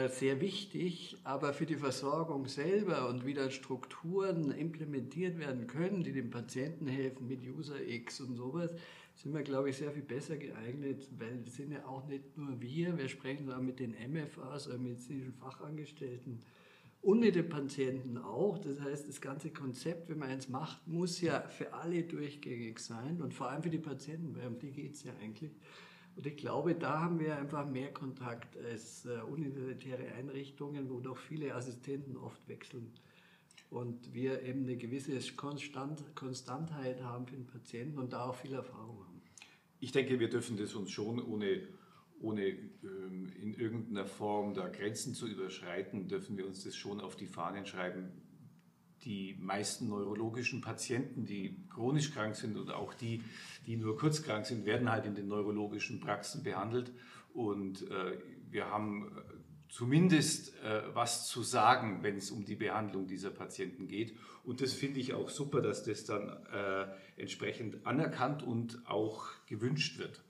sehr 0.10 0.42
wichtig, 0.42 1.18
aber 1.24 1.54
für 1.54 1.66
die 1.66 1.76
Versorgung 1.76 2.48
selber 2.48 3.08
und 3.08 3.26
wie 3.26 3.36
dann 3.36 3.52
Strukturen 3.52 4.52
implementiert 4.52 5.38
werden 5.38 5.68
können, 5.68 6.04
die 6.04 6.12
dem 6.12 6.32
Patienten 6.32 6.88
helfen 6.88 7.28
mit 7.28 7.44
User 7.44 7.80
X 7.88 8.20
und 8.22 8.36
sowas, 8.36 8.74
sind 9.16 9.34
wir, 9.34 9.44
glaube 9.44 9.70
ich, 9.70 9.78
sehr 9.78 9.92
viel 9.92 10.02
besser 10.02 10.38
geeignet, 10.38 11.08
weil 11.18 11.44
es 11.46 11.56
sind 11.56 11.72
ja 11.72 11.86
auch 11.86 12.06
nicht 12.08 12.38
nur 12.38 12.60
wir, 12.60 12.98
wir 12.98 13.08
sprechen 13.08 13.52
auch 13.52 13.62
mit 13.62 13.80
den 13.80 13.92
MFAs, 13.92 14.68
also 14.68 14.78
medizinischen 14.78 15.34
Fachangestellten, 15.34 16.42
und 17.02 17.20
mit 17.20 17.36
den 17.36 17.48
Patienten 17.48 18.18
auch. 18.18 18.58
Das 18.58 18.82
heißt, 18.82 19.08
das 19.08 19.22
ganze 19.22 19.52
Konzept, 19.52 20.10
wenn 20.10 20.18
man 20.18 20.30
eins 20.30 20.50
macht, 20.50 20.88
muss 20.88 21.22
ja 21.22 21.42
für 21.50 21.72
alle 21.74 22.02
durchgängig 22.02 22.80
sein 22.80 23.22
und 23.22 23.34
vor 23.34 23.50
allem 23.50 23.62
für 23.62 23.70
die 23.70 23.78
Patienten, 23.78 24.36
weil 24.36 24.48
um 24.48 24.58
die 24.58 24.72
geht 24.72 24.96
es 24.96 25.04
ja 25.04 25.14
eigentlich. 25.22 25.52
Und 26.16 26.26
ich 26.26 26.38
glaube, 26.38 26.76
da 26.76 27.02
haben 27.02 27.20
wir 27.20 27.36
einfach 27.38 27.66
mehr 27.66 27.92
Kontakt 27.92 28.58
als 28.58 29.06
äh, 29.06 29.20
universitäre 29.22 30.14
Einrichtungen, 30.14 30.90
wo 30.90 31.00
doch 31.00 31.18
viele 31.18 31.54
Assistenten 31.54 32.16
oft 32.16 32.48
wechseln. 32.48 32.94
Und 33.70 34.14
wir 34.14 34.42
eben 34.44 34.64
eine 34.64 34.78
gewisse 34.78 35.20
Konstant, 35.36 36.04
Konstantheit 36.16 37.02
haben 37.04 37.28
für 37.28 37.36
den 37.36 37.48
Patienten 37.48 38.00
und 38.00 38.14
da 38.14 38.26
auch 38.26 38.36
viel 38.36 38.54
Erfahrung 38.54 39.00
haben. 39.06 39.22
Ich 39.82 39.92
denke, 39.92 40.20
wir 40.20 40.30
dürfen 40.30 40.56
das 40.56 40.74
uns 40.74 40.92
schon 40.92 41.22
ohne 41.22 41.68
ohne 42.22 42.48
ähm, 42.48 43.32
in 43.42 43.54
irgendeiner 43.54 44.06
Form 44.06 44.54
da 44.54 44.68
Grenzen 44.68 45.14
zu 45.14 45.28
überschreiten, 45.28 46.08
dürfen 46.08 46.38
wir 46.38 46.48
uns 46.48 46.64
das 46.64 46.76
schon 46.76 47.00
auf 47.00 47.16
die 47.16 47.28
Fahnen 47.28 47.66
schreiben. 47.66 48.12
Die 49.06 49.38
meisten 49.40 49.88
neurologischen 49.88 50.62
Patienten, 50.62 51.26
die 51.26 51.64
chronisch 51.70 52.12
krank 52.12 52.36
sind 52.36 52.58
oder 52.58 52.78
auch 52.78 52.94
die, 52.94 53.24
die 53.66 53.78
nur 53.78 53.98
kurz 53.98 54.24
krank 54.24 54.46
sind, 54.46 54.66
werden 54.66 54.92
halt 54.92 55.06
in 55.06 55.16
den 55.16 55.28
neurologischen 55.28 56.00
Praxen 56.00 56.44
behandelt. 56.44 56.92
Und 57.34 57.90
äh, 57.90 58.18
wir 58.50 58.70
haben 58.70 59.08
äh, 59.08 59.22
zumindest 59.70 60.56
äh, 60.64 60.82
was 60.94 61.28
zu 61.28 61.44
sagen, 61.44 62.00
wenn 62.02 62.18
es 62.18 62.32
um 62.32 62.46
die 62.46 62.56
Behandlung 62.56 63.08
dieser 63.08 63.30
Patienten 63.30 63.88
geht. 63.88 64.18
Und 64.44 64.62
das 64.62 64.74
finde 64.74 65.00
ich 65.00 65.14
auch 65.14 65.30
super, 65.30 65.62
dass 65.62 65.84
das 65.84 66.06
dann 66.06 66.30
äh, 66.52 66.88
entsprechend 67.18 67.86
anerkannt 67.86 68.42
und 68.42 68.82
auch 68.88 69.28
gewünscht 69.46 70.00
wird 70.00 70.24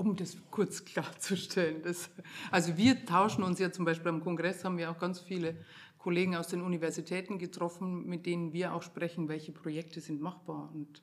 um 0.00 0.16
das 0.16 0.36
kurz 0.50 0.84
klarzustellen. 0.84 1.82
Das, 1.82 2.08
also 2.50 2.76
wir 2.78 3.04
tauschen 3.04 3.44
uns 3.44 3.58
ja 3.58 3.70
zum 3.70 3.84
Beispiel 3.84 4.08
am 4.08 4.22
Kongress, 4.22 4.64
haben 4.64 4.78
wir 4.78 4.90
auch 4.90 4.98
ganz 4.98 5.20
viele 5.20 5.54
Kollegen 6.00 6.34
aus 6.34 6.48
den 6.48 6.62
Universitäten 6.62 7.38
getroffen, 7.38 8.06
mit 8.06 8.24
denen 8.24 8.54
wir 8.54 8.74
auch 8.74 8.82
sprechen, 8.82 9.28
welche 9.28 9.52
Projekte 9.52 10.00
sind 10.00 10.20
machbar. 10.20 10.70
Und 10.72 11.02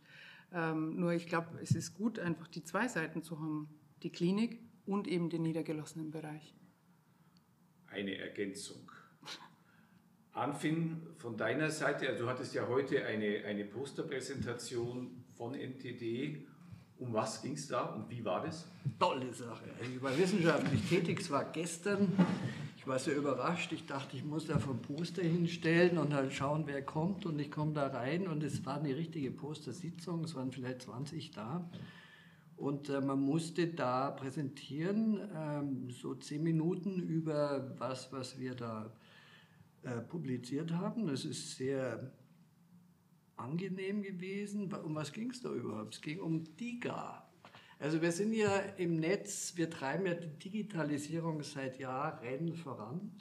ähm, 0.51 0.99
nur 0.99 1.13
ich 1.13 1.27
glaube, 1.27 1.59
es 1.61 1.71
ist 1.71 1.93
gut, 1.93 2.17
einfach 2.17 2.47
die 2.47 2.63
zwei 2.63 2.87
Seiten 2.87 3.21
zu 3.21 3.39
haben, 3.39 3.69
die 4.01 4.11
Klinik 4.11 4.59
und 4.87 5.07
eben 5.07 5.29
den 5.29 5.43
niedergelassenen 5.43 6.09
Bereich. 6.09 6.55
Eine 7.87 8.17
Ergänzung. 8.17 8.91
Anfin, 10.31 11.01
von 11.17 11.37
deiner 11.37 11.69
Seite, 11.69 12.09
also 12.09 12.25
du 12.25 12.29
hattest 12.29 12.55
ja 12.55 12.67
heute 12.67 13.05
eine, 13.05 13.43
eine 13.45 13.65
Posterpräsentation 13.65 15.23
von 15.35 15.53
NTD 15.53 16.47
um 16.99 17.13
was 17.13 17.41
ging 17.41 17.53
es 17.53 17.67
da 17.67 17.81
und 17.81 18.09
wie 18.09 18.23
war 18.25 18.43
das? 18.43 18.67
Tolle 18.99 19.31
Sache. 19.33 19.65
Also 19.79 19.91
ich 19.91 20.01
war 20.01 20.17
wissenschaftlich 20.17 20.81
tätig, 20.89 21.19
es 21.19 21.29
war 21.29 21.45
gestern. 21.51 22.11
Ich 22.87 22.89
war 22.89 22.99
sehr 22.99 23.17
überrascht. 23.17 23.73
Ich 23.73 23.85
dachte, 23.85 24.15
ich 24.15 24.23
muss 24.23 24.47
da 24.47 24.59
vom 24.59 24.81
Poster 24.81 25.21
hinstellen 25.21 25.97
und 25.97 26.13
halt 26.13 26.31
schauen, 26.31 26.63
wer 26.67 26.81
kommt. 26.81 27.25
Und 27.25 27.37
ich 27.37 27.51
komme 27.51 27.73
da 27.73 27.87
rein 27.87 28.29
und 28.29 28.41
es 28.43 28.65
war 28.65 28.79
eine 28.79 28.95
richtige 28.95 29.29
Postersitzung. 29.29 30.23
Es 30.23 30.35
waren 30.35 30.53
vielleicht 30.53 30.83
20 30.83 31.31
da. 31.31 31.69
Und 32.55 32.87
äh, 32.87 33.01
man 33.01 33.19
musste 33.19 33.67
da 33.67 34.11
präsentieren, 34.11 35.19
ähm, 35.35 35.89
so 35.89 36.15
zehn 36.15 36.43
Minuten 36.43 37.01
über 37.01 37.75
was, 37.77 38.13
was 38.13 38.39
wir 38.39 38.55
da 38.55 38.89
äh, 39.83 39.99
publiziert 39.99 40.71
haben. 40.71 41.07
Das 41.07 41.25
ist 41.25 41.57
sehr 41.57 42.13
angenehm 43.35 44.01
gewesen. 44.01 44.73
Um 44.73 44.95
was 44.95 45.11
ging 45.11 45.31
es 45.31 45.41
da 45.41 45.51
überhaupt? 45.51 45.95
Es 45.95 46.01
ging 46.01 46.21
um 46.21 46.41
DIGA. 46.55 47.26
Also 47.79 48.01
wir 48.01 48.11
sind 48.11 48.33
ja 48.33 48.57
im 48.77 48.99
Netz, 48.99 49.53
wir 49.55 49.69
treiben 49.69 50.07
ja 50.07 50.15
die 50.15 50.27
Digitalisierung 50.27 51.43
seit 51.43 51.77
Jahren 51.79 52.55
voran. 52.55 53.11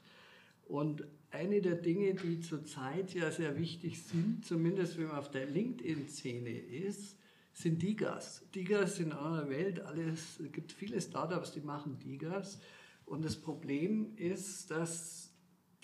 Und 0.66 1.04
eine 1.30 1.60
der 1.60 1.74
Dinge, 1.74 2.14
die 2.14 2.40
zurzeit 2.40 3.12
ja 3.12 3.30
sehr 3.30 3.58
wichtig 3.58 4.02
sind, 4.02 4.44
zumindest 4.44 4.98
wenn 4.98 5.08
man 5.08 5.18
auf 5.18 5.30
der 5.30 5.46
LinkedIn-Szene 5.46 6.50
ist, 6.50 7.16
sind 7.52 7.82
DIGAs. 7.82 8.44
DIGAs 8.54 8.98
in 9.00 9.12
aller 9.12 9.48
Welt, 9.48 9.80
alles, 9.80 10.40
es 10.40 10.52
gibt 10.52 10.72
viele 10.72 11.00
Startups, 11.00 11.52
die 11.52 11.60
machen 11.60 11.98
DIGAs. 11.98 12.58
Und 13.04 13.24
das 13.24 13.36
Problem 13.36 14.16
ist, 14.16 14.70
dass 14.70 15.32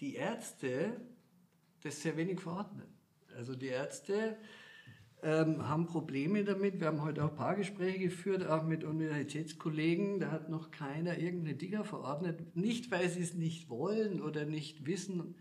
die 0.00 0.14
Ärzte 0.14 1.00
das 1.83 2.02
sehr 2.02 2.17
wenig 2.17 2.41
verordnen. 2.41 2.87
Also 3.37 3.55
die 3.55 3.69
Ärzte 3.69 4.37
ähm, 5.23 5.69
haben 5.69 5.87
Probleme 5.87 6.45
damit. 6.45 6.81
Wir 6.81 6.88
haben 6.88 7.02
heute 7.02 7.25
auch 7.25 7.35
Paargespräche 7.35 8.00
geführt, 8.00 8.47
auch 8.47 8.64
mit 8.64 8.85
Universitätskollegen. 8.85 10.21
Da 10.21 10.31
hat 10.31 10.49
noch 10.49 10.71
keiner 10.71 11.19
irgendeine 11.19 11.57
Dinger 11.57 11.85
verordnet. 11.85 12.57
Nicht, 12.57 12.91
weil 12.91 13.09
sie 13.09 13.23
es 13.23 13.35
nicht 13.35 13.69
wollen 13.69 14.21
oder 14.21 14.45
nicht 14.45 14.85
wissen, 14.87 15.37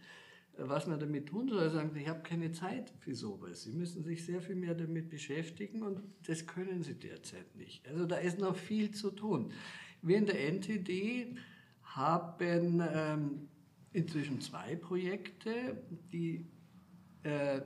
was 0.57 0.87
man 0.87 0.99
damit 0.99 1.29
tun 1.29 1.49
soll, 1.49 1.69
sagen, 1.69 1.95
ich 1.95 2.07
habe 2.07 2.21
keine 2.21 2.51
Zeit 2.51 2.93
für 2.99 3.15
sowas. 3.15 3.63
Sie 3.63 3.71
müssen 3.71 4.03
sich 4.03 4.25
sehr 4.25 4.41
viel 4.41 4.55
mehr 4.55 4.75
damit 4.75 5.09
beschäftigen 5.09 5.81
und 5.81 6.01
das 6.27 6.45
können 6.45 6.83
sie 6.83 6.95
derzeit 6.95 7.55
nicht. 7.55 7.87
Also 7.87 8.05
da 8.05 8.17
ist 8.17 8.39
noch 8.39 8.55
viel 8.55 8.91
zu 8.91 9.11
tun. 9.11 9.51
Wir 10.01 10.17
in 10.17 10.25
der 10.25 10.47
NTD 10.51 11.35
haben 11.83 12.81
ähm, 12.81 13.47
inzwischen 13.93 14.41
zwei 14.41 14.75
Projekte, 14.75 15.81
die 16.11 16.45
äh, 17.23 17.61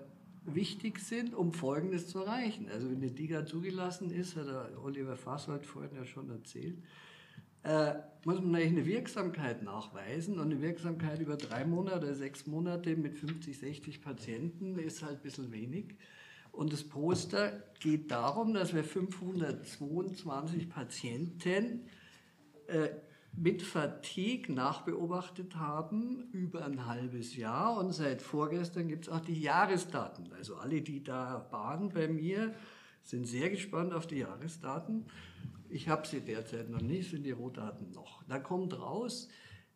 wichtig 0.46 1.00
sind, 1.00 1.34
um 1.34 1.52
Folgendes 1.52 2.08
zu 2.08 2.20
erreichen. 2.20 2.70
Also 2.72 2.90
wenn 2.90 3.02
die 3.02 3.14
DIGA 3.14 3.46
zugelassen 3.46 4.12
ist, 4.12 4.36
hat 4.36 4.48
der 4.48 4.84
Oliver 4.84 5.18
Fassold 5.18 5.66
vorhin 5.66 5.96
ja 5.96 6.06
schon 6.06 6.30
erzählt, 6.30 6.78
äh, 7.64 7.96
muss 8.25 8.42
man 8.42 8.56
eigentlich 8.56 8.72
eine 8.72 8.86
Wirksamkeit 8.86 9.64
nachweisen. 9.64 10.40
Und 10.40 10.52
eine 10.52 10.62
Wirksamkeit 10.62 11.20
über 11.20 11.36
drei 11.36 11.66
Monate, 11.66 12.14
sechs 12.14 12.46
Monate 12.46 12.96
mit 12.96 13.16
50, 13.16 13.58
60 13.58 14.02
Patienten 14.02 14.78
ist 14.78 15.04
halt 15.04 15.18
ein 15.18 15.24
bisschen 15.24 15.52
wenig. 15.52 15.96
Und 16.52 16.72
das 16.72 16.84
Poster 16.84 17.64
geht 17.80 18.12
darum, 18.12 18.54
dass 18.54 18.74
wir 18.74 18.84
522 18.84 20.70
Patienten 20.70 21.82
äh, 22.68 22.90
mit 23.38 23.62
Fatigue 23.62 24.54
nachbeobachtet 24.54 25.56
haben 25.58 26.30
über 26.32 26.65
ein 26.65 26.86
halbes 26.86 27.36
Jahr. 27.36 27.77
Und 27.77 27.92
seit 27.94 28.22
vorgestern 28.22 28.88
gibt 28.88 29.08
es 29.08 29.12
auch 29.12 29.20
die 29.20 29.42
Jahresdaten. 29.42 30.32
Also 30.34 30.56
alle, 30.56 30.82
die 30.82 31.04
da 31.04 31.48
waren 31.51 31.89
bei 31.89 32.08
mir, 32.08 32.54
sind 33.04 33.27
sehr 33.27 33.50
gespannt 33.50 33.94
auf 33.94 34.08
die 34.08 34.20
Jahresdaten. 34.20 35.06
Ich 35.70 35.89
habe 35.89 36.08
sie 36.08 36.22
derzeit 36.22 36.70
noch 36.70 36.82
nicht, 36.82 37.10
sind 37.10 37.24
die 37.24 37.32
Rohdaten 37.32 37.92
noch. 37.92 38.24
Da 38.24 38.39
kommt 38.39 38.80
raus, 38.80 39.27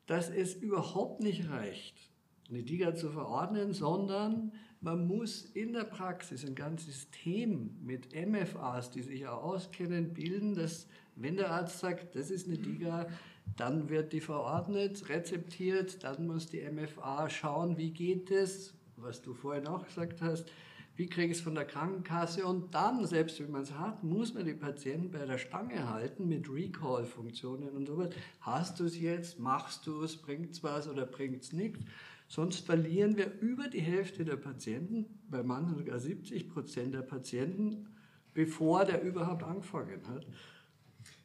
dass 0.06 0.30
es 0.30 0.56
überhaupt 0.56 1.22
nicht 1.22 1.50
reicht, 1.50 1.96
eine 2.50 2.64
DIGA 2.64 2.96
zu 2.96 3.10
verordnen, 3.10 3.74
sondern 3.74 4.54
man 4.82 5.06
muss 5.06 5.44
in 5.44 5.74
der 5.74 5.84
Praxis 5.84 6.46
ein 6.46 6.56
ganzes 6.56 6.88
System 6.88 7.78
mit 7.82 8.16
MFAs, 8.16 8.92
die 8.92 9.02
sich 9.02 9.28
auch 9.28 9.44
auskennen, 9.44 10.14
bilden, 10.14 10.56
dass 10.56 10.88
wenn 11.16 11.36
der 11.36 11.52
Arzt 11.52 11.80
sagt, 11.80 12.16
das 12.16 12.32
ist 12.32 12.48
eine 12.48 12.58
DIGA, 12.58 13.08
dann 13.58 13.90
wird 13.90 14.14
die 14.14 14.22
verordnet, 14.22 15.10
rezeptiert, 15.10 16.04
dann 16.04 16.28
muss 16.28 16.48
die 16.48 16.62
MFA 16.62 17.30
schauen, 17.30 17.78
wie 17.78 17.92
geht 17.92 18.32
es, 18.32 18.74
was 18.96 19.22
du 19.22 19.34
vorhin 19.34 19.68
auch 19.68 19.86
gesagt 19.86 20.22
hast, 20.22 20.46
wie 20.96 21.08
kriege 21.08 21.32
ich 21.32 21.38
es 21.38 21.44
von 21.44 21.56
der 21.56 21.64
Krankenkasse 21.64 22.46
und 22.46 22.76
dann, 22.76 23.06
selbst 23.08 23.40
wenn 23.40 23.52
man 23.52 23.62
es 23.62 23.72
hat, 23.72 24.04
muss 24.04 24.34
man 24.34 24.44
die 24.44 24.54
Patienten 24.54 25.12
bei 25.12 25.26
der 25.26 25.38
Stange 25.38 25.90
halten 25.90 26.28
mit 26.28 26.50
Recall-Funktionen 26.52 27.70
und 27.70 27.86
sowas. 27.86 28.10
Hast 28.42 28.82
du 28.82 28.84
es 28.84 29.00
jetzt, 29.00 29.40
machst 29.40 29.88
du 29.88 30.04
es, 30.04 30.18
bringt 30.18 30.52
es 30.52 30.62
was 30.62 30.90
oder 30.90 31.06
bringt 31.06 31.44
es 31.44 31.54
nichts? 31.54 31.80
Sonst 32.28 32.66
verlieren 32.66 33.16
wir 33.16 33.32
über 33.40 33.70
die 33.70 33.80
Hälfte 33.80 34.26
der 34.26 34.36
Patienten, 34.36 35.06
bei 35.30 35.42
manchen 35.42 35.78
sogar 35.78 36.00
70 36.00 36.50
Prozent 36.50 36.94
der 36.94 37.02
Patienten, 37.02 37.88
bevor 38.34 38.84
der 38.84 39.02
überhaupt 39.02 39.44
angefangen 39.44 40.06
hat. 40.06 40.28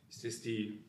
Ist 0.09 0.25
das 0.25 0.41
die 0.41 0.85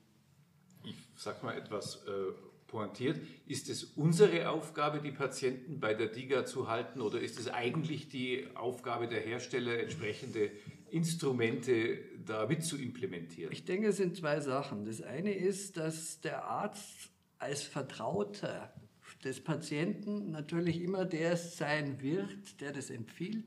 sage 1.24 1.46
mal 1.46 1.58
etwas 1.58 2.04
äh, 2.08 2.32
pointiert, 2.68 3.20
ist 3.48 3.70
es 3.70 3.84
unsere 3.84 4.50
Aufgabe, 4.50 5.00
die 5.00 5.12
Patienten 5.12 5.80
bei 5.80 5.94
der 5.94 6.08
DIGA 6.08 6.46
zu 6.46 6.68
halten 6.68 7.02
oder 7.02 7.20
ist 7.20 7.40
es 7.40 7.48
eigentlich 7.48 8.10
die 8.10 8.48
Aufgabe 8.56 9.08
der 9.08 9.22
Hersteller, 9.22 9.80
entsprechende 9.80 10.52
Instrumente 10.90 12.00
da 12.26 12.46
mit 12.46 12.64
zu 12.64 12.78
implementieren? 12.78 13.52
Ich 13.52 13.66
denke, 13.66 13.88
es 13.88 13.98
sind 13.98 14.18
zwei 14.18 14.40
Sachen. 14.40 14.86
Das 14.86 15.02
eine 15.02 15.34
ist, 15.34 15.78
dass 15.78 16.22
der 16.22 16.46
Arzt 16.46 17.10
als 17.38 17.64
Vertrauter 17.64 18.74
des 19.24 19.44
Patienten 19.44 20.32
natürlich 20.32 20.82
immer 20.82 21.06
der 21.06 21.38
sein 21.38 22.02
wird, 22.02 22.62
der 22.62 22.72
das 22.72 22.90
empfiehlt. 22.90 23.46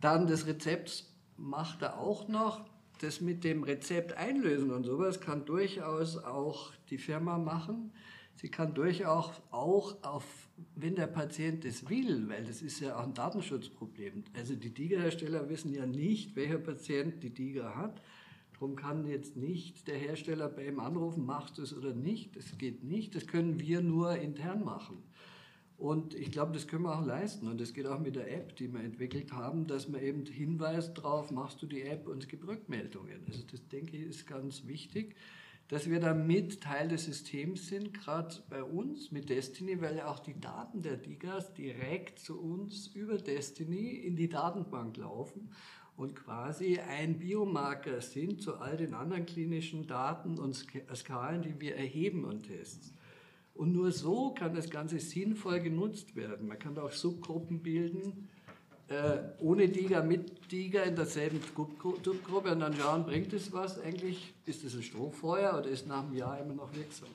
Dann 0.00 0.26
das 0.26 0.46
Rezept 0.46 1.04
macht 1.36 1.82
er 1.82 1.98
auch 1.98 2.28
noch. 2.28 2.64
Das 3.00 3.20
mit 3.20 3.44
dem 3.44 3.62
Rezept 3.62 4.14
einlösen 4.14 4.70
und 4.70 4.84
sowas 4.84 5.20
kann 5.20 5.44
durchaus 5.44 6.16
auch 6.16 6.72
die 6.90 6.98
Firma 6.98 7.38
machen. 7.38 7.92
Sie 8.36 8.48
kann 8.48 8.74
durchaus 8.74 9.32
auch 9.50 10.02
auf, 10.02 10.24
wenn 10.74 10.94
der 10.94 11.06
Patient 11.06 11.64
es 11.64 11.88
will, 11.88 12.28
weil 12.28 12.44
das 12.44 12.60
ist 12.60 12.80
ja 12.80 12.98
auch 12.98 13.04
ein 13.04 13.14
Datenschutzproblem. 13.14 14.24
Also 14.34 14.54
die 14.54 14.72
DIGA-Hersteller 14.72 15.48
wissen 15.48 15.72
ja 15.72 15.86
nicht, 15.86 16.36
welcher 16.36 16.58
Patient 16.58 17.22
die 17.22 17.30
DIGA 17.30 17.74
hat. 17.74 18.02
Darum 18.52 18.76
kann 18.76 19.06
jetzt 19.06 19.36
nicht 19.36 19.86
der 19.86 19.98
Hersteller 19.98 20.48
bei 20.48 20.66
ihm 20.66 20.80
anrufen, 20.80 21.26
machst 21.26 21.58
du 21.58 21.62
es 21.62 21.76
oder 21.76 21.94
nicht. 21.94 22.36
Das 22.36 22.56
geht 22.56 22.84
nicht. 22.84 23.14
Das 23.14 23.26
können 23.26 23.60
wir 23.60 23.82
nur 23.82 24.16
intern 24.16 24.64
machen. 24.64 25.02
Und 25.78 26.14
ich 26.14 26.30
glaube, 26.30 26.52
das 26.52 26.66
können 26.66 26.84
wir 26.84 26.98
auch 26.98 27.04
leisten. 27.04 27.48
Und 27.48 27.60
das 27.60 27.74
geht 27.74 27.86
auch 27.86 27.98
mit 27.98 28.16
der 28.16 28.32
App, 28.32 28.56
die 28.56 28.72
wir 28.72 28.80
entwickelt 28.80 29.32
haben, 29.32 29.66
dass 29.66 29.88
man 29.88 30.02
eben 30.02 30.24
hinweist 30.24 30.96
darauf, 30.96 31.30
machst 31.30 31.60
du 31.60 31.66
die 31.66 31.82
App 31.82 32.08
und 32.08 32.22
es 32.22 32.28
gibt 32.28 32.46
Rückmeldungen. 32.46 33.24
Also 33.28 33.42
das 33.50 33.66
denke 33.68 33.96
ich 33.96 34.04
ist 34.04 34.26
ganz 34.26 34.66
wichtig 34.66 35.14
dass 35.68 35.90
wir 35.90 35.98
damit 35.98 36.60
Teil 36.60 36.88
des 36.88 37.06
Systems 37.06 37.68
sind, 37.68 37.92
gerade 37.92 38.36
bei 38.48 38.62
uns 38.62 39.10
mit 39.10 39.28
Destiny, 39.28 39.80
weil 39.80 39.96
ja 39.96 40.08
auch 40.08 40.20
die 40.20 40.38
Daten 40.38 40.82
der 40.82 40.96
Digas 40.96 41.52
direkt 41.54 42.20
zu 42.20 42.40
uns 42.40 42.88
über 42.88 43.18
Destiny 43.18 43.90
in 43.90 44.14
die 44.14 44.28
Datenbank 44.28 44.96
laufen 44.96 45.50
und 45.96 46.14
quasi 46.14 46.78
ein 46.78 47.18
Biomarker 47.18 48.00
sind 48.00 48.40
zu 48.42 48.56
all 48.56 48.76
den 48.76 48.94
anderen 48.94 49.26
klinischen 49.26 49.86
Daten 49.86 50.38
und 50.38 50.54
Skalen, 50.94 51.42
die 51.42 51.60
wir 51.60 51.74
erheben 51.74 52.24
und 52.24 52.44
testen. 52.44 52.95
Und 53.56 53.72
nur 53.72 53.90
so 53.90 54.34
kann 54.34 54.54
das 54.54 54.68
Ganze 54.68 54.98
sinnvoll 54.98 55.60
genutzt 55.60 56.14
werden. 56.14 56.48
Man 56.48 56.58
kann 56.58 56.76
auch 56.78 56.92
Subgruppen 56.92 57.62
bilden, 57.62 58.28
äh, 58.88 59.18
ohne 59.40 59.70
Tiger, 59.70 60.02
mit 60.02 60.48
Tiger 60.48 60.84
in 60.84 60.94
derselben 60.94 61.40
Subgruppe 61.40 62.52
und 62.52 62.60
dann 62.60 62.74
schauen, 62.74 63.04
bringt 63.04 63.32
es 63.32 63.52
was 63.52 63.80
eigentlich? 63.80 64.34
Ist 64.44 64.62
es 64.62 64.76
ein 64.76 64.82
Strohfeuer 64.82 65.58
oder 65.58 65.68
ist 65.68 65.86
nach 65.86 66.04
einem 66.04 66.14
Jahr 66.14 66.38
immer 66.40 66.54
noch 66.54 66.72
wirksam? 66.74 67.08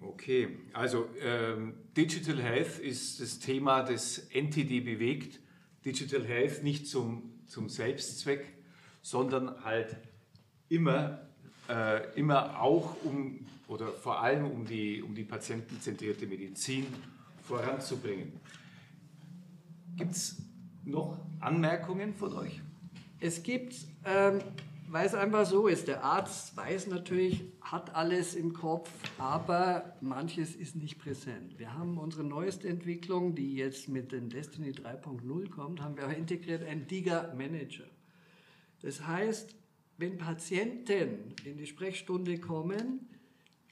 Okay, 0.00 0.58
also 0.72 1.08
ähm, 1.20 1.74
Digital 1.96 2.42
Health 2.42 2.78
ist 2.78 3.20
das 3.20 3.38
Thema, 3.38 3.82
das 3.82 4.28
NTD 4.34 4.80
bewegt. 4.80 5.40
Digital 5.84 6.24
Health 6.24 6.62
nicht 6.62 6.86
zum, 6.86 7.32
zum 7.46 7.68
Selbstzweck, 7.68 8.44
sondern 9.02 9.64
halt 9.64 9.96
immer, 10.68 11.26
äh, 11.68 12.18
immer 12.18 12.60
auch 12.60 12.96
um 13.04 13.46
oder 13.68 13.88
vor 13.88 14.20
allem 14.20 14.46
um 14.46 14.64
die, 14.64 15.02
um 15.02 15.14
die 15.14 15.24
patientenzentrierte 15.24 16.26
Medizin 16.26 16.86
voranzubringen. 17.42 18.32
Gibt 19.96 20.12
es 20.12 20.36
noch 20.84 21.18
Anmerkungen 21.40 22.14
von 22.14 22.32
euch? 22.34 22.60
Es 23.18 23.42
gibt, 23.42 23.74
ähm, 24.04 24.40
weil 24.88 25.06
es 25.06 25.14
einfach 25.14 25.46
so 25.46 25.66
ist, 25.66 25.88
der 25.88 26.04
Arzt 26.04 26.56
weiß 26.56 26.86
natürlich, 26.88 27.44
hat 27.60 27.94
alles 27.96 28.34
im 28.34 28.52
Kopf, 28.52 28.90
aber 29.18 29.96
manches 30.00 30.54
ist 30.54 30.76
nicht 30.76 30.98
präsent. 30.98 31.58
Wir 31.58 31.74
haben 31.74 31.98
unsere 31.98 32.22
neueste 32.22 32.68
Entwicklung, 32.68 33.34
die 33.34 33.56
jetzt 33.56 33.88
mit 33.88 34.12
dem 34.12 34.28
Destiny 34.28 34.70
3.0 34.70 35.50
kommt, 35.50 35.80
haben 35.80 35.96
wir 35.96 36.06
auch 36.06 36.12
integriert 36.12 36.62
einen 36.62 36.86
DIGA 36.86 37.34
Manager. 37.34 37.86
Das 38.82 39.06
heißt, 39.06 39.56
wenn 39.98 40.18
Patienten 40.18 41.34
in 41.44 41.56
die 41.56 41.66
Sprechstunde 41.66 42.38
kommen, 42.38 43.08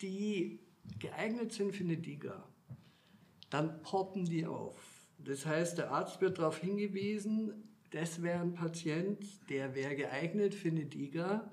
die 0.00 0.60
geeignet 0.98 1.52
sind 1.52 1.74
für 1.74 1.84
eine 1.84 1.96
DIGA, 1.96 2.42
dann 3.50 3.82
poppen 3.82 4.24
die 4.24 4.46
auf. 4.46 4.76
Das 5.18 5.46
heißt, 5.46 5.78
der 5.78 5.90
Arzt 5.90 6.20
wird 6.20 6.38
darauf 6.38 6.58
hingewiesen, 6.58 7.52
das 7.90 8.22
wäre 8.22 8.40
ein 8.40 8.54
Patient, 8.54 9.24
der 9.48 9.74
wäre 9.74 9.94
geeignet 9.94 10.54
für 10.54 10.68
eine 10.68 10.84
DIGA 10.84 11.50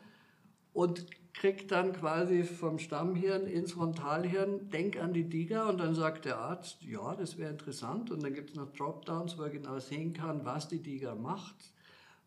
und 0.74 1.06
kriegt 1.34 1.72
dann 1.72 1.94
quasi 1.94 2.44
vom 2.44 2.80
Stammhirn 2.80 3.46
ins 3.48 3.74
Frontalhirn, 3.74 4.70
denk 4.70 4.98
an 4.98 5.14
die 5.14 5.30
DIGA 5.30 5.70
und 5.70 5.78
dann 5.78 5.96
sagt 5.96 6.26
der 6.26 6.40
Arzt, 6.40 6.84
ja, 6.84 7.16
das 7.16 7.38
wäre 7.38 7.52
interessant 7.52 8.12
und 8.12 8.24
dann 8.24 8.34
gibt 8.34 8.50
es 8.50 8.56
noch 8.56 8.72
Dropdowns, 8.74 9.38
wo 9.38 9.44
er 9.44 9.50
genau 9.50 9.80
sehen 9.80 10.14
kann, 10.14 10.44
was 10.44 10.68
die 10.68 10.82
DIGA 10.82 11.16
macht 11.16 11.74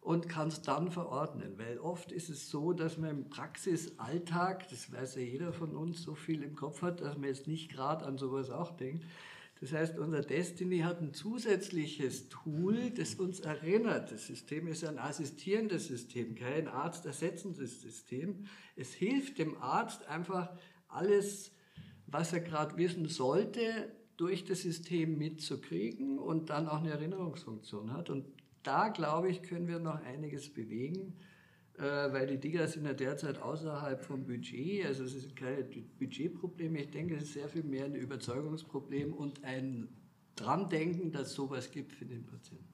und 0.04 0.28
kann 0.28 0.48
es 0.48 0.60
dann 0.60 0.90
verordnen, 0.90 1.54
weil 1.56 1.78
oft 1.78 2.12
ist 2.12 2.28
es 2.28 2.50
so, 2.50 2.74
dass 2.74 2.98
man 2.98 3.10
im 3.10 3.30
Praxisalltag, 3.30 4.68
das 4.68 4.92
weiß 4.92 5.14
ja 5.14 5.22
jeder 5.22 5.54
von 5.54 5.74
uns, 5.74 6.02
so 6.02 6.14
viel 6.14 6.42
im 6.42 6.54
Kopf 6.54 6.82
hat, 6.82 7.00
dass 7.00 7.16
man 7.16 7.30
jetzt 7.30 7.46
nicht 7.46 7.72
gerade 7.72 8.04
an 8.04 8.18
sowas 8.18 8.50
auch 8.50 8.76
denkt. 8.76 9.02
Das 9.60 9.72
heißt, 9.72 9.98
unser 9.98 10.20
Destiny 10.20 10.80
hat 10.80 11.00
ein 11.00 11.14
zusätzliches 11.14 12.28
Tool, 12.28 12.90
das 12.90 13.14
uns 13.14 13.40
erinnert. 13.40 14.12
Das 14.12 14.26
System 14.26 14.66
ist 14.66 14.84
ein 14.84 14.98
assistierendes 14.98 15.86
System, 15.86 16.34
kein 16.34 16.68
arztersetzendes 16.68 17.80
System. 17.80 18.44
Es 18.76 18.92
hilft 18.92 19.38
dem 19.38 19.56
Arzt 19.56 20.06
einfach 20.06 20.54
alles, 20.86 21.50
was 22.06 22.34
er 22.34 22.40
gerade 22.40 22.76
wissen 22.76 23.08
sollte, 23.08 23.90
durch 24.18 24.44
das 24.44 24.60
System 24.60 25.16
mitzukriegen 25.16 26.18
und 26.18 26.50
dann 26.50 26.68
auch 26.68 26.80
eine 26.80 26.90
Erinnerungsfunktion 26.90 27.94
hat. 27.94 28.10
Und 28.10 28.26
da, 28.64 28.88
glaube 28.88 29.30
ich, 29.30 29.42
können 29.42 29.68
wir 29.68 29.78
noch 29.78 30.02
einiges 30.02 30.52
bewegen. 30.52 31.14
Äh, 31.76 32.12
weil 32.12 32.26
die 32.28 32.38
Dinger 32.38 32.68
sind 32.68 32.86
ja 32.86 32.92
derzeit 32.92 33.40
außerhalb 33.40 34.00
vom 34.00 34.24
Budget. 34.24 34.86
Also 34.86 35.04
es 35.04 35.14
ist 35.14 35.34
kein 35.34 35.68
Budgetproblem. 35.98 36.76
Ich 36.76 36.90
denke, 36.90 37.16
es 37.16 37.24
ist 37.24 37.32
sehr 37.32 37.48
viel 37.48 37.64
mehr 37.64 37.86
ein 37.86 37.96
Überzeugungsproblem 37.96 39.12
und 39.12 39.42
ein 39.42 39.88
Drandenken, 40.36 41.10
dass 41.10 41.28
es 41.28 41.34
sowas 41.34 41.70
gibt 41.70 41.92
für 41.92 42.04
den 42.04 42.24
Patienten. 42.26 42.68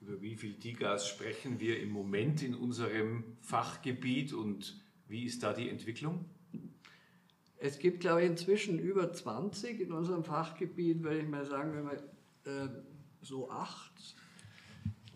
Über 0.00 0.20
wie 0.20 0.36
viel 0.36 0.54
Digas 0.54 1.08
sprechen 1.08 1.58
wir 1.60 1.80
im 1.80 1.90
Moment 1.90 2.42
in 2.42 2.54
unserem 2.54 3.24
Fachgebiet 3.40 4.32
und 4.32 4.82
wie 5.08 5.24
ist 5.24 5.42
da 5.42 5.52
die 5.52 5.70
Entwicklung? 5.70 6.24
Es 7.56 7.78
gibt, 7.78 8.00
glaube 8.00 8.22
ich, 8.22 8.28
inzwischen 8.28 8.78
über 8.78 9.12
20 9.12 9.80
in 9.80 9.92
unserem 9.92 10.24
Fachgebiet, 10.24 11.02
würde 11.02 11.20
ich 11.20 11.28
mal 11.28 11.46
sagen, 11.46 11.72
wenn 11.74 11.84
wir 11.84 12.64
äh, 12.64 12.68
so 13.20 13.48
acht 13.50 14.16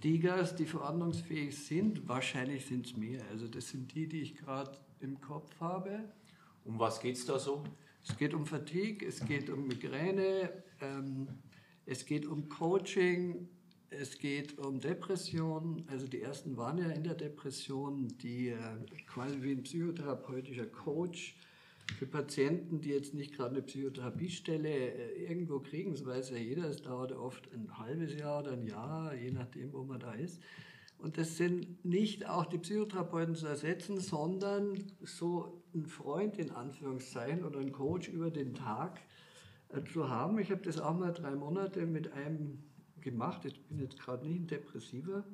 Digas, 0.07 0.55
die 0.55 0.67
verordnungsfähig 0.67 1.59
sind, 1.59 2.07
wahrscheinlich 2.07 2.65
sind 2.65 2.87
es 2.87 2.97
mehr. 2.97 3.21
Also 3.33 3.49
das 3.49 3.71
sind 3.71 3.93
die, 3.93 4.07
die 4.07 4.21
ich 4.21 4.37
gerade 4.37 4.79
im 5.01 5.21
Kopf 5.21 5.51
habe. 5.59 5.99
Um 6.65 6.79
was 6.79 7.01
geht 7.01 7.17
es 7.17 7.27
da 7.27 7.41
so? 7.41 7.65
Es 8.05 8.17
geht 8.17 8.33
um 8.33 8.47
Fatigue, 8.47 9.05
es 9.05 9.19
geht 9.27 9.51
um 9.51 9.67
Migräne, 9.67 10.63
ähm, 10.81 11.27
es 11.87 12.07
geht 12.07 12.25
um 12.25 12.49
Coaching, 12.49 13.49
es 13.91 14.17
geht 14.17 14.57
um 14.61 14.79
Depression. 14.79 15.83
Also 15.89 16.07
die 16.07 16.23
ersten 16.23 16.57
waren 16.57 16.79
ja 16.79 16.89
in 16.91 17.03
der 17.03 17.17
Depression, 17.17 18.07
die 18.23 18.51
äh, 18.51 18.59
quasi 19.09 19.43
wie 19.43 19.51
ein 19.51 19.65
psychotherapeutischer 19.65 20.67
Coach 20.67 21.35
für 21.99 22.07
Patienten, 22.07 22.81
die 22.81 22.91
jetzt 22.91 23.15
nicht 23.15 23.35
gerade 23.35 23.57
eine 23.57 23.63
Psychotherapiestelle 23.63 24.69
äh, 24.69 25.25
irgendwo 25.25 25.61
kriegen, 25.61 25.93
das 25.93 26.05
weiß 26.05 26.31
ja 26.31 26.37
jeder, 26.37 26.69
es 26.69 26.83
dauert 26.83 27.13
oft 27.13 27.53
ein 27.53 27.79
halbes 27.79 28.15
Jahr 28.15 28.41
oder 28.41 28.53
ein 28.53 28.67
Jahr, 28.67 29.15
je 29.15 29.31
nachdem, 29.31 29.73
wo 29.73 29.85
man 29.85 30.01
da 30.01 30.13
ist. 30.13 30.43
Und 30.99 31.19
das 31.19 31.37
sind 31.37 31.85
nicht 31.85 32.29
auch 32.29 32.47
die 32.47 32.59
Psychotherapeuten 32.59 33.35
zu 33.35 33.47
ersetzen, 33.47 34.01
sondern 34.01 34.83
so 35.03 35.63
ein 35.75 35.87
Freund 35.87 36.39
in 36.39 36.51
Anführungszeichen 36.51 37.45
oder 37.45 37.61
ein 37.61 37.73
Coach 37.73 38.09
über 38.09 38.31
den 38.31 38.55
Tag 38.55 39.01
äh, 39.69 39.83
zu 39.85 40.09
haben. 40.09 40.39
Ich 40.39 40.51
habe 40.51 40.63
das 40.63 40.81
auch 40.81 40.97
mal 40.97 41.13
drei 41.13 41.35
Monate 41.35 41.87
mit 41.87 42.13
einem 42.13 42.63
gemacht. 43.01 43.45
Ich 43.45 43.63
bin 43.67 43.79
jetzt 43.79 43.99
gerade 43.99 44.27
nicht 44.27 44.41
ein 44.41 44.47
Depressiver. 44.47 45.25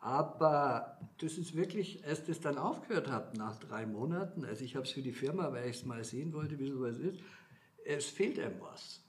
Aber 0.00 0.98
das 1.18 1.38
ist 1.38 1.56
wirklich, 1.56 2.04
als 2.06 2.24
das 2.24 2.40
dann 2.40 2.56
aufgehört 2.56 3.08
hat 3.08 3.36
nach 3.36 3.58
drei 3.58 3.84
Monaten, 3.84 4.44
also 4.44 4.64
ich 4.64 4.76
habe 4.76 4.86
es 4.86 4.92
für 4.92 5.02
die 5.02 5.12
Firma, 5.12 5.52
weil 5.52 5.68
ich 5.68 5.76
es 5.76 5.84
mal 5.84 6.04
sehen 6.04 6.32
wollte, 6.32 6.58
wie 6.58 6.70
sowas 6.70 6.98
ist, 6.98 7.18
es 7.84 8.06
fehlt 8.06 8.38
einem 8.38 8.60
was. 8.60 9.02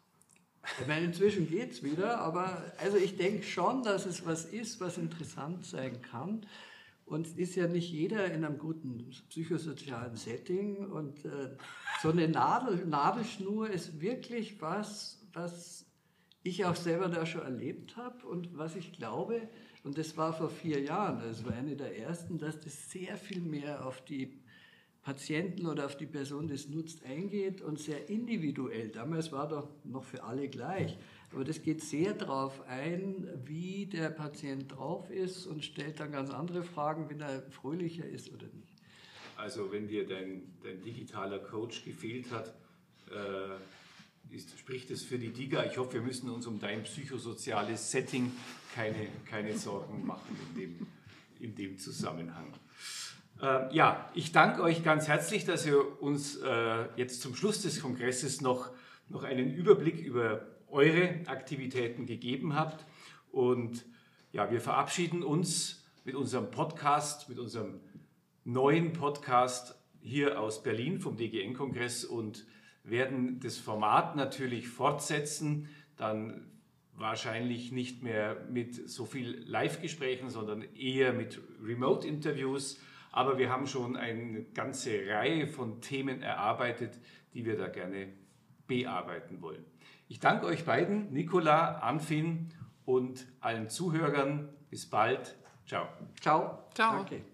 Ich 0.82 0.88
meine, 0.88 1.06
inzwischen 1.06 1.48
geht 1.48 1.72
es 1.72 1.84
wieder, 1.84 2.20
aber 2.20 2.64
also 2.78 2.98
ich 2.98 3.18
denke 3.18 3.44
schon, 3.44 3.84
dass 3.84 4.06
es 4.06 4.26
was 4.26 4.46
ist, 4.46 4.80
was 4.82 4.98
interessant 4.98 5.66
sein 5.66 6.02
kann. 6.02 6.46
Und 7.06 7.26
es 7.26 7.34
ist 7.34 7.56
ja 7.56 7.68
nicht 7.68 7.92
jeder 7.92 8.26
in 8.26 8.46
einem 8.46 8.60
guten 8.60 9.10
psychosozialen 9.30 10.16
Setting. 10.16 10.78
Und 10.92 11.26
äh, 11.26 11.58
so 12.02 12.10
eine 12.10 12.28
Nadel, 12.28 12.86
Nadelschnur 12.86 13.70
ist 13.70 14.00
wirklich 14.00 14.62
was, 14.62 15.20
was 15.34 15.86
ich 16.44 16.66
auch 16.66 16.76
selber 16.76 17.10
da 17.10 17.26
schon 17.26 17.42
erlebt 17.42 17.98
habe 17.98 18.26
und 18.28 18.58
was 18.58 18.76
ich 18.76 18.94
glaube, 18.94 19.50
und 19.84 19.98
das 19.98 20.16
war 20.18 20.34
vor 20.34 20.50
vier 20.50 20.82
Jahren, 20.82 21.22
das 21.22 21.46
war 21.46 21.54
eine 21.54 21.76
der 21.76 21.98
ersten, 21.98 22.38
dass 22.38 22.60
das 22.60 22.92
sehr 22.92 23.16
viel 23.18 23.42
mehr 23.42 23.86
auf 23.86 24.04
die 24.04 24.40
Patienten 25.04 25.66
oder 25.66 25.86
auf 25.86 25.96
die 25.96 26.06
Person, 26.06 26.48
die 26.48 26.54
es 26.56 26.68
nutzt, 26.68 27.06
eingeht 27.06 27.62
und 27.62 27.80
sehr 27.80 28.10
individuell. 28.10 28.90
Damals 28.90 29.32
war 29.32 29.48
doch 29.48 29.70
noch 29.86 30.04
für 30.04 30.24
alle 30.24 30.50
gleich. 30.50 30.98
Aber 31.32 31.44
das 31.44 31.62
geht 31.62 31.82
sehr 31.82 32.14
darauf 32.14 32.62
ein, 32.68 33.28
wie 33.46 33.86
der 33.86 34.10
Patient 34.10 34.76
drauf 34.76 35.10
ist 35.10 35.46
und 35.46 35.64
stellt 35.64 36.00
dann 36.00 36.12
ganz 36.12 36.30
andere 36.32 36.64
Fragen, 36.64 37.10
wenn 37.10 37.22
er 37.22 37.44
fröhlicher 37.50 38.06
ist 38.06 38.34
oder 38.34 38.48
nicht. 38.48 38.76
Also 39.38 39.72
wenn 39.72 39.88
dir 39.88 40.06
dein, 40.06 40.54
dein 40.64 40.82
digitaler 40.82 41.40
Coach 41.40 41.86
gefehlt 41.86 42.30
hat, 42.32 42.50
äh, 43.10 43.56
ist, 44.32 44.58
spricht 44.60 44.92
es 44.92 45.04
für 45.04 45.18
die 45.18 45.30
DIGA. 45.30 45.66
Ich 45.66 45.78
hoffe, 45.78 45.94
wir 45.94 46.02
müssen 46.02 46.30
uns 46.30 46.46
um 46.46 46.60
dein 46.60 46.84
psychosoziales 46.84 47.92
Setting 47.92 48.32
keine, 48.76 49.08
keine 49.26 49.58
Sorgen 49.58 50.06
machen 50.06 50.38
in 50.50 50.62
dem, 50.62 50.88
in 51.40 51.56
dem 51.56 51.78
Zusammenhang. 51.78 52.54
Äh, 53.42 53.74
ja, 53.74 54.10
ich 54.14 54.32
danke 54.32 54.62
euch 54.62 54.84
ganz 54.84 55.08
herzlich, 55.08 55.46
dass 55.46 55.66
ihr 55.66 56.02
uns 56.02 56.38
äh, 56.38 56.86
jetzt 56.96 57.22
zum 57.22 57.36
Schluss 57.36 57.62
des 57.62 57.82
Kongresses 57.82 58.42
noch, 58.42 58.72
noch 59.08 59.24
einen 59.24 59.54
Überblick 59.54 60.00
über 60.00 60.46
eure 60.68 61.22
Aktivitäten 61.26 62.06
gegeben 62.06 62.56
habt. 62.56 62.86
Und 63.32 63.86
ja, 64.32 64.52
wir 64.52 64.62
verabschieden 64.62 65.24
uns 65.24 65.84
mit 66.04 66.16
unserem 66.16 66.52
Podcast, 66.52 67.30
mit 67.30 67.40
unserem 67.40 67.80
neuen 68.44 68.94
Podcast 68.94 69.76
hier 70.02 70.40
aus 70.40 70.64
Berlin 70.64 71.00
vom 71.00 71.18
DGN-Kongress 71.18 72.06
und 72.06 72.46
werden 72.90 73.40
das 73.40 73.58
Format 73.58 74.16
natürlich 74.16 74.68
fortsetzen, 74.68 75.70
dann 75.98 76.50
wahrscheinlich 76.94 77.72
nicht 77.72 78.04
mehr 78.04 78.36
mit 78.50 78.90
so 78.90 79.06
viel 79.06 79.44
Live-Gesprächen, 79.48 80.30
sondern 80.30 80.64
eher 80.76 81.14
mit 81.14 81.42
Remote-Interviews. 81.64 82.80
Aber 83.12 83.38
wir 83.38 83.50
haben 83.50 83.68
schon 83.68 83.96
eine 83.96 84.44
ganze 84.54 85.08
Reihe 85.08 85.48
von 85.48 85.82
Themen 85.82 86.22
erarbeitet, 86.22 87.00
die 87.34 87.46
wir 87.46 87.58
da 87.58 87.68
gerne 87.68 88.10
bearbeiten 88.68 89.42
wollen. 89.42 89.66
Ich 90.08 90.20
danke 90.20 90.46
euch 90.46 90.66
beiden, 90.66 91.12
Nicola, 91.12 91.80
Anfin 91.80 92.52
und 92.86 93.28
allen 93.40 93.70
Zuhörern. 93.70 94.50
Bis 94.70 94.90
bald. 94.90 95.36
Ciao. 95.66 95.88
Ciao. 96.20 96.68
Ciao. 96.74 96.98
Danke. 96.98 97.29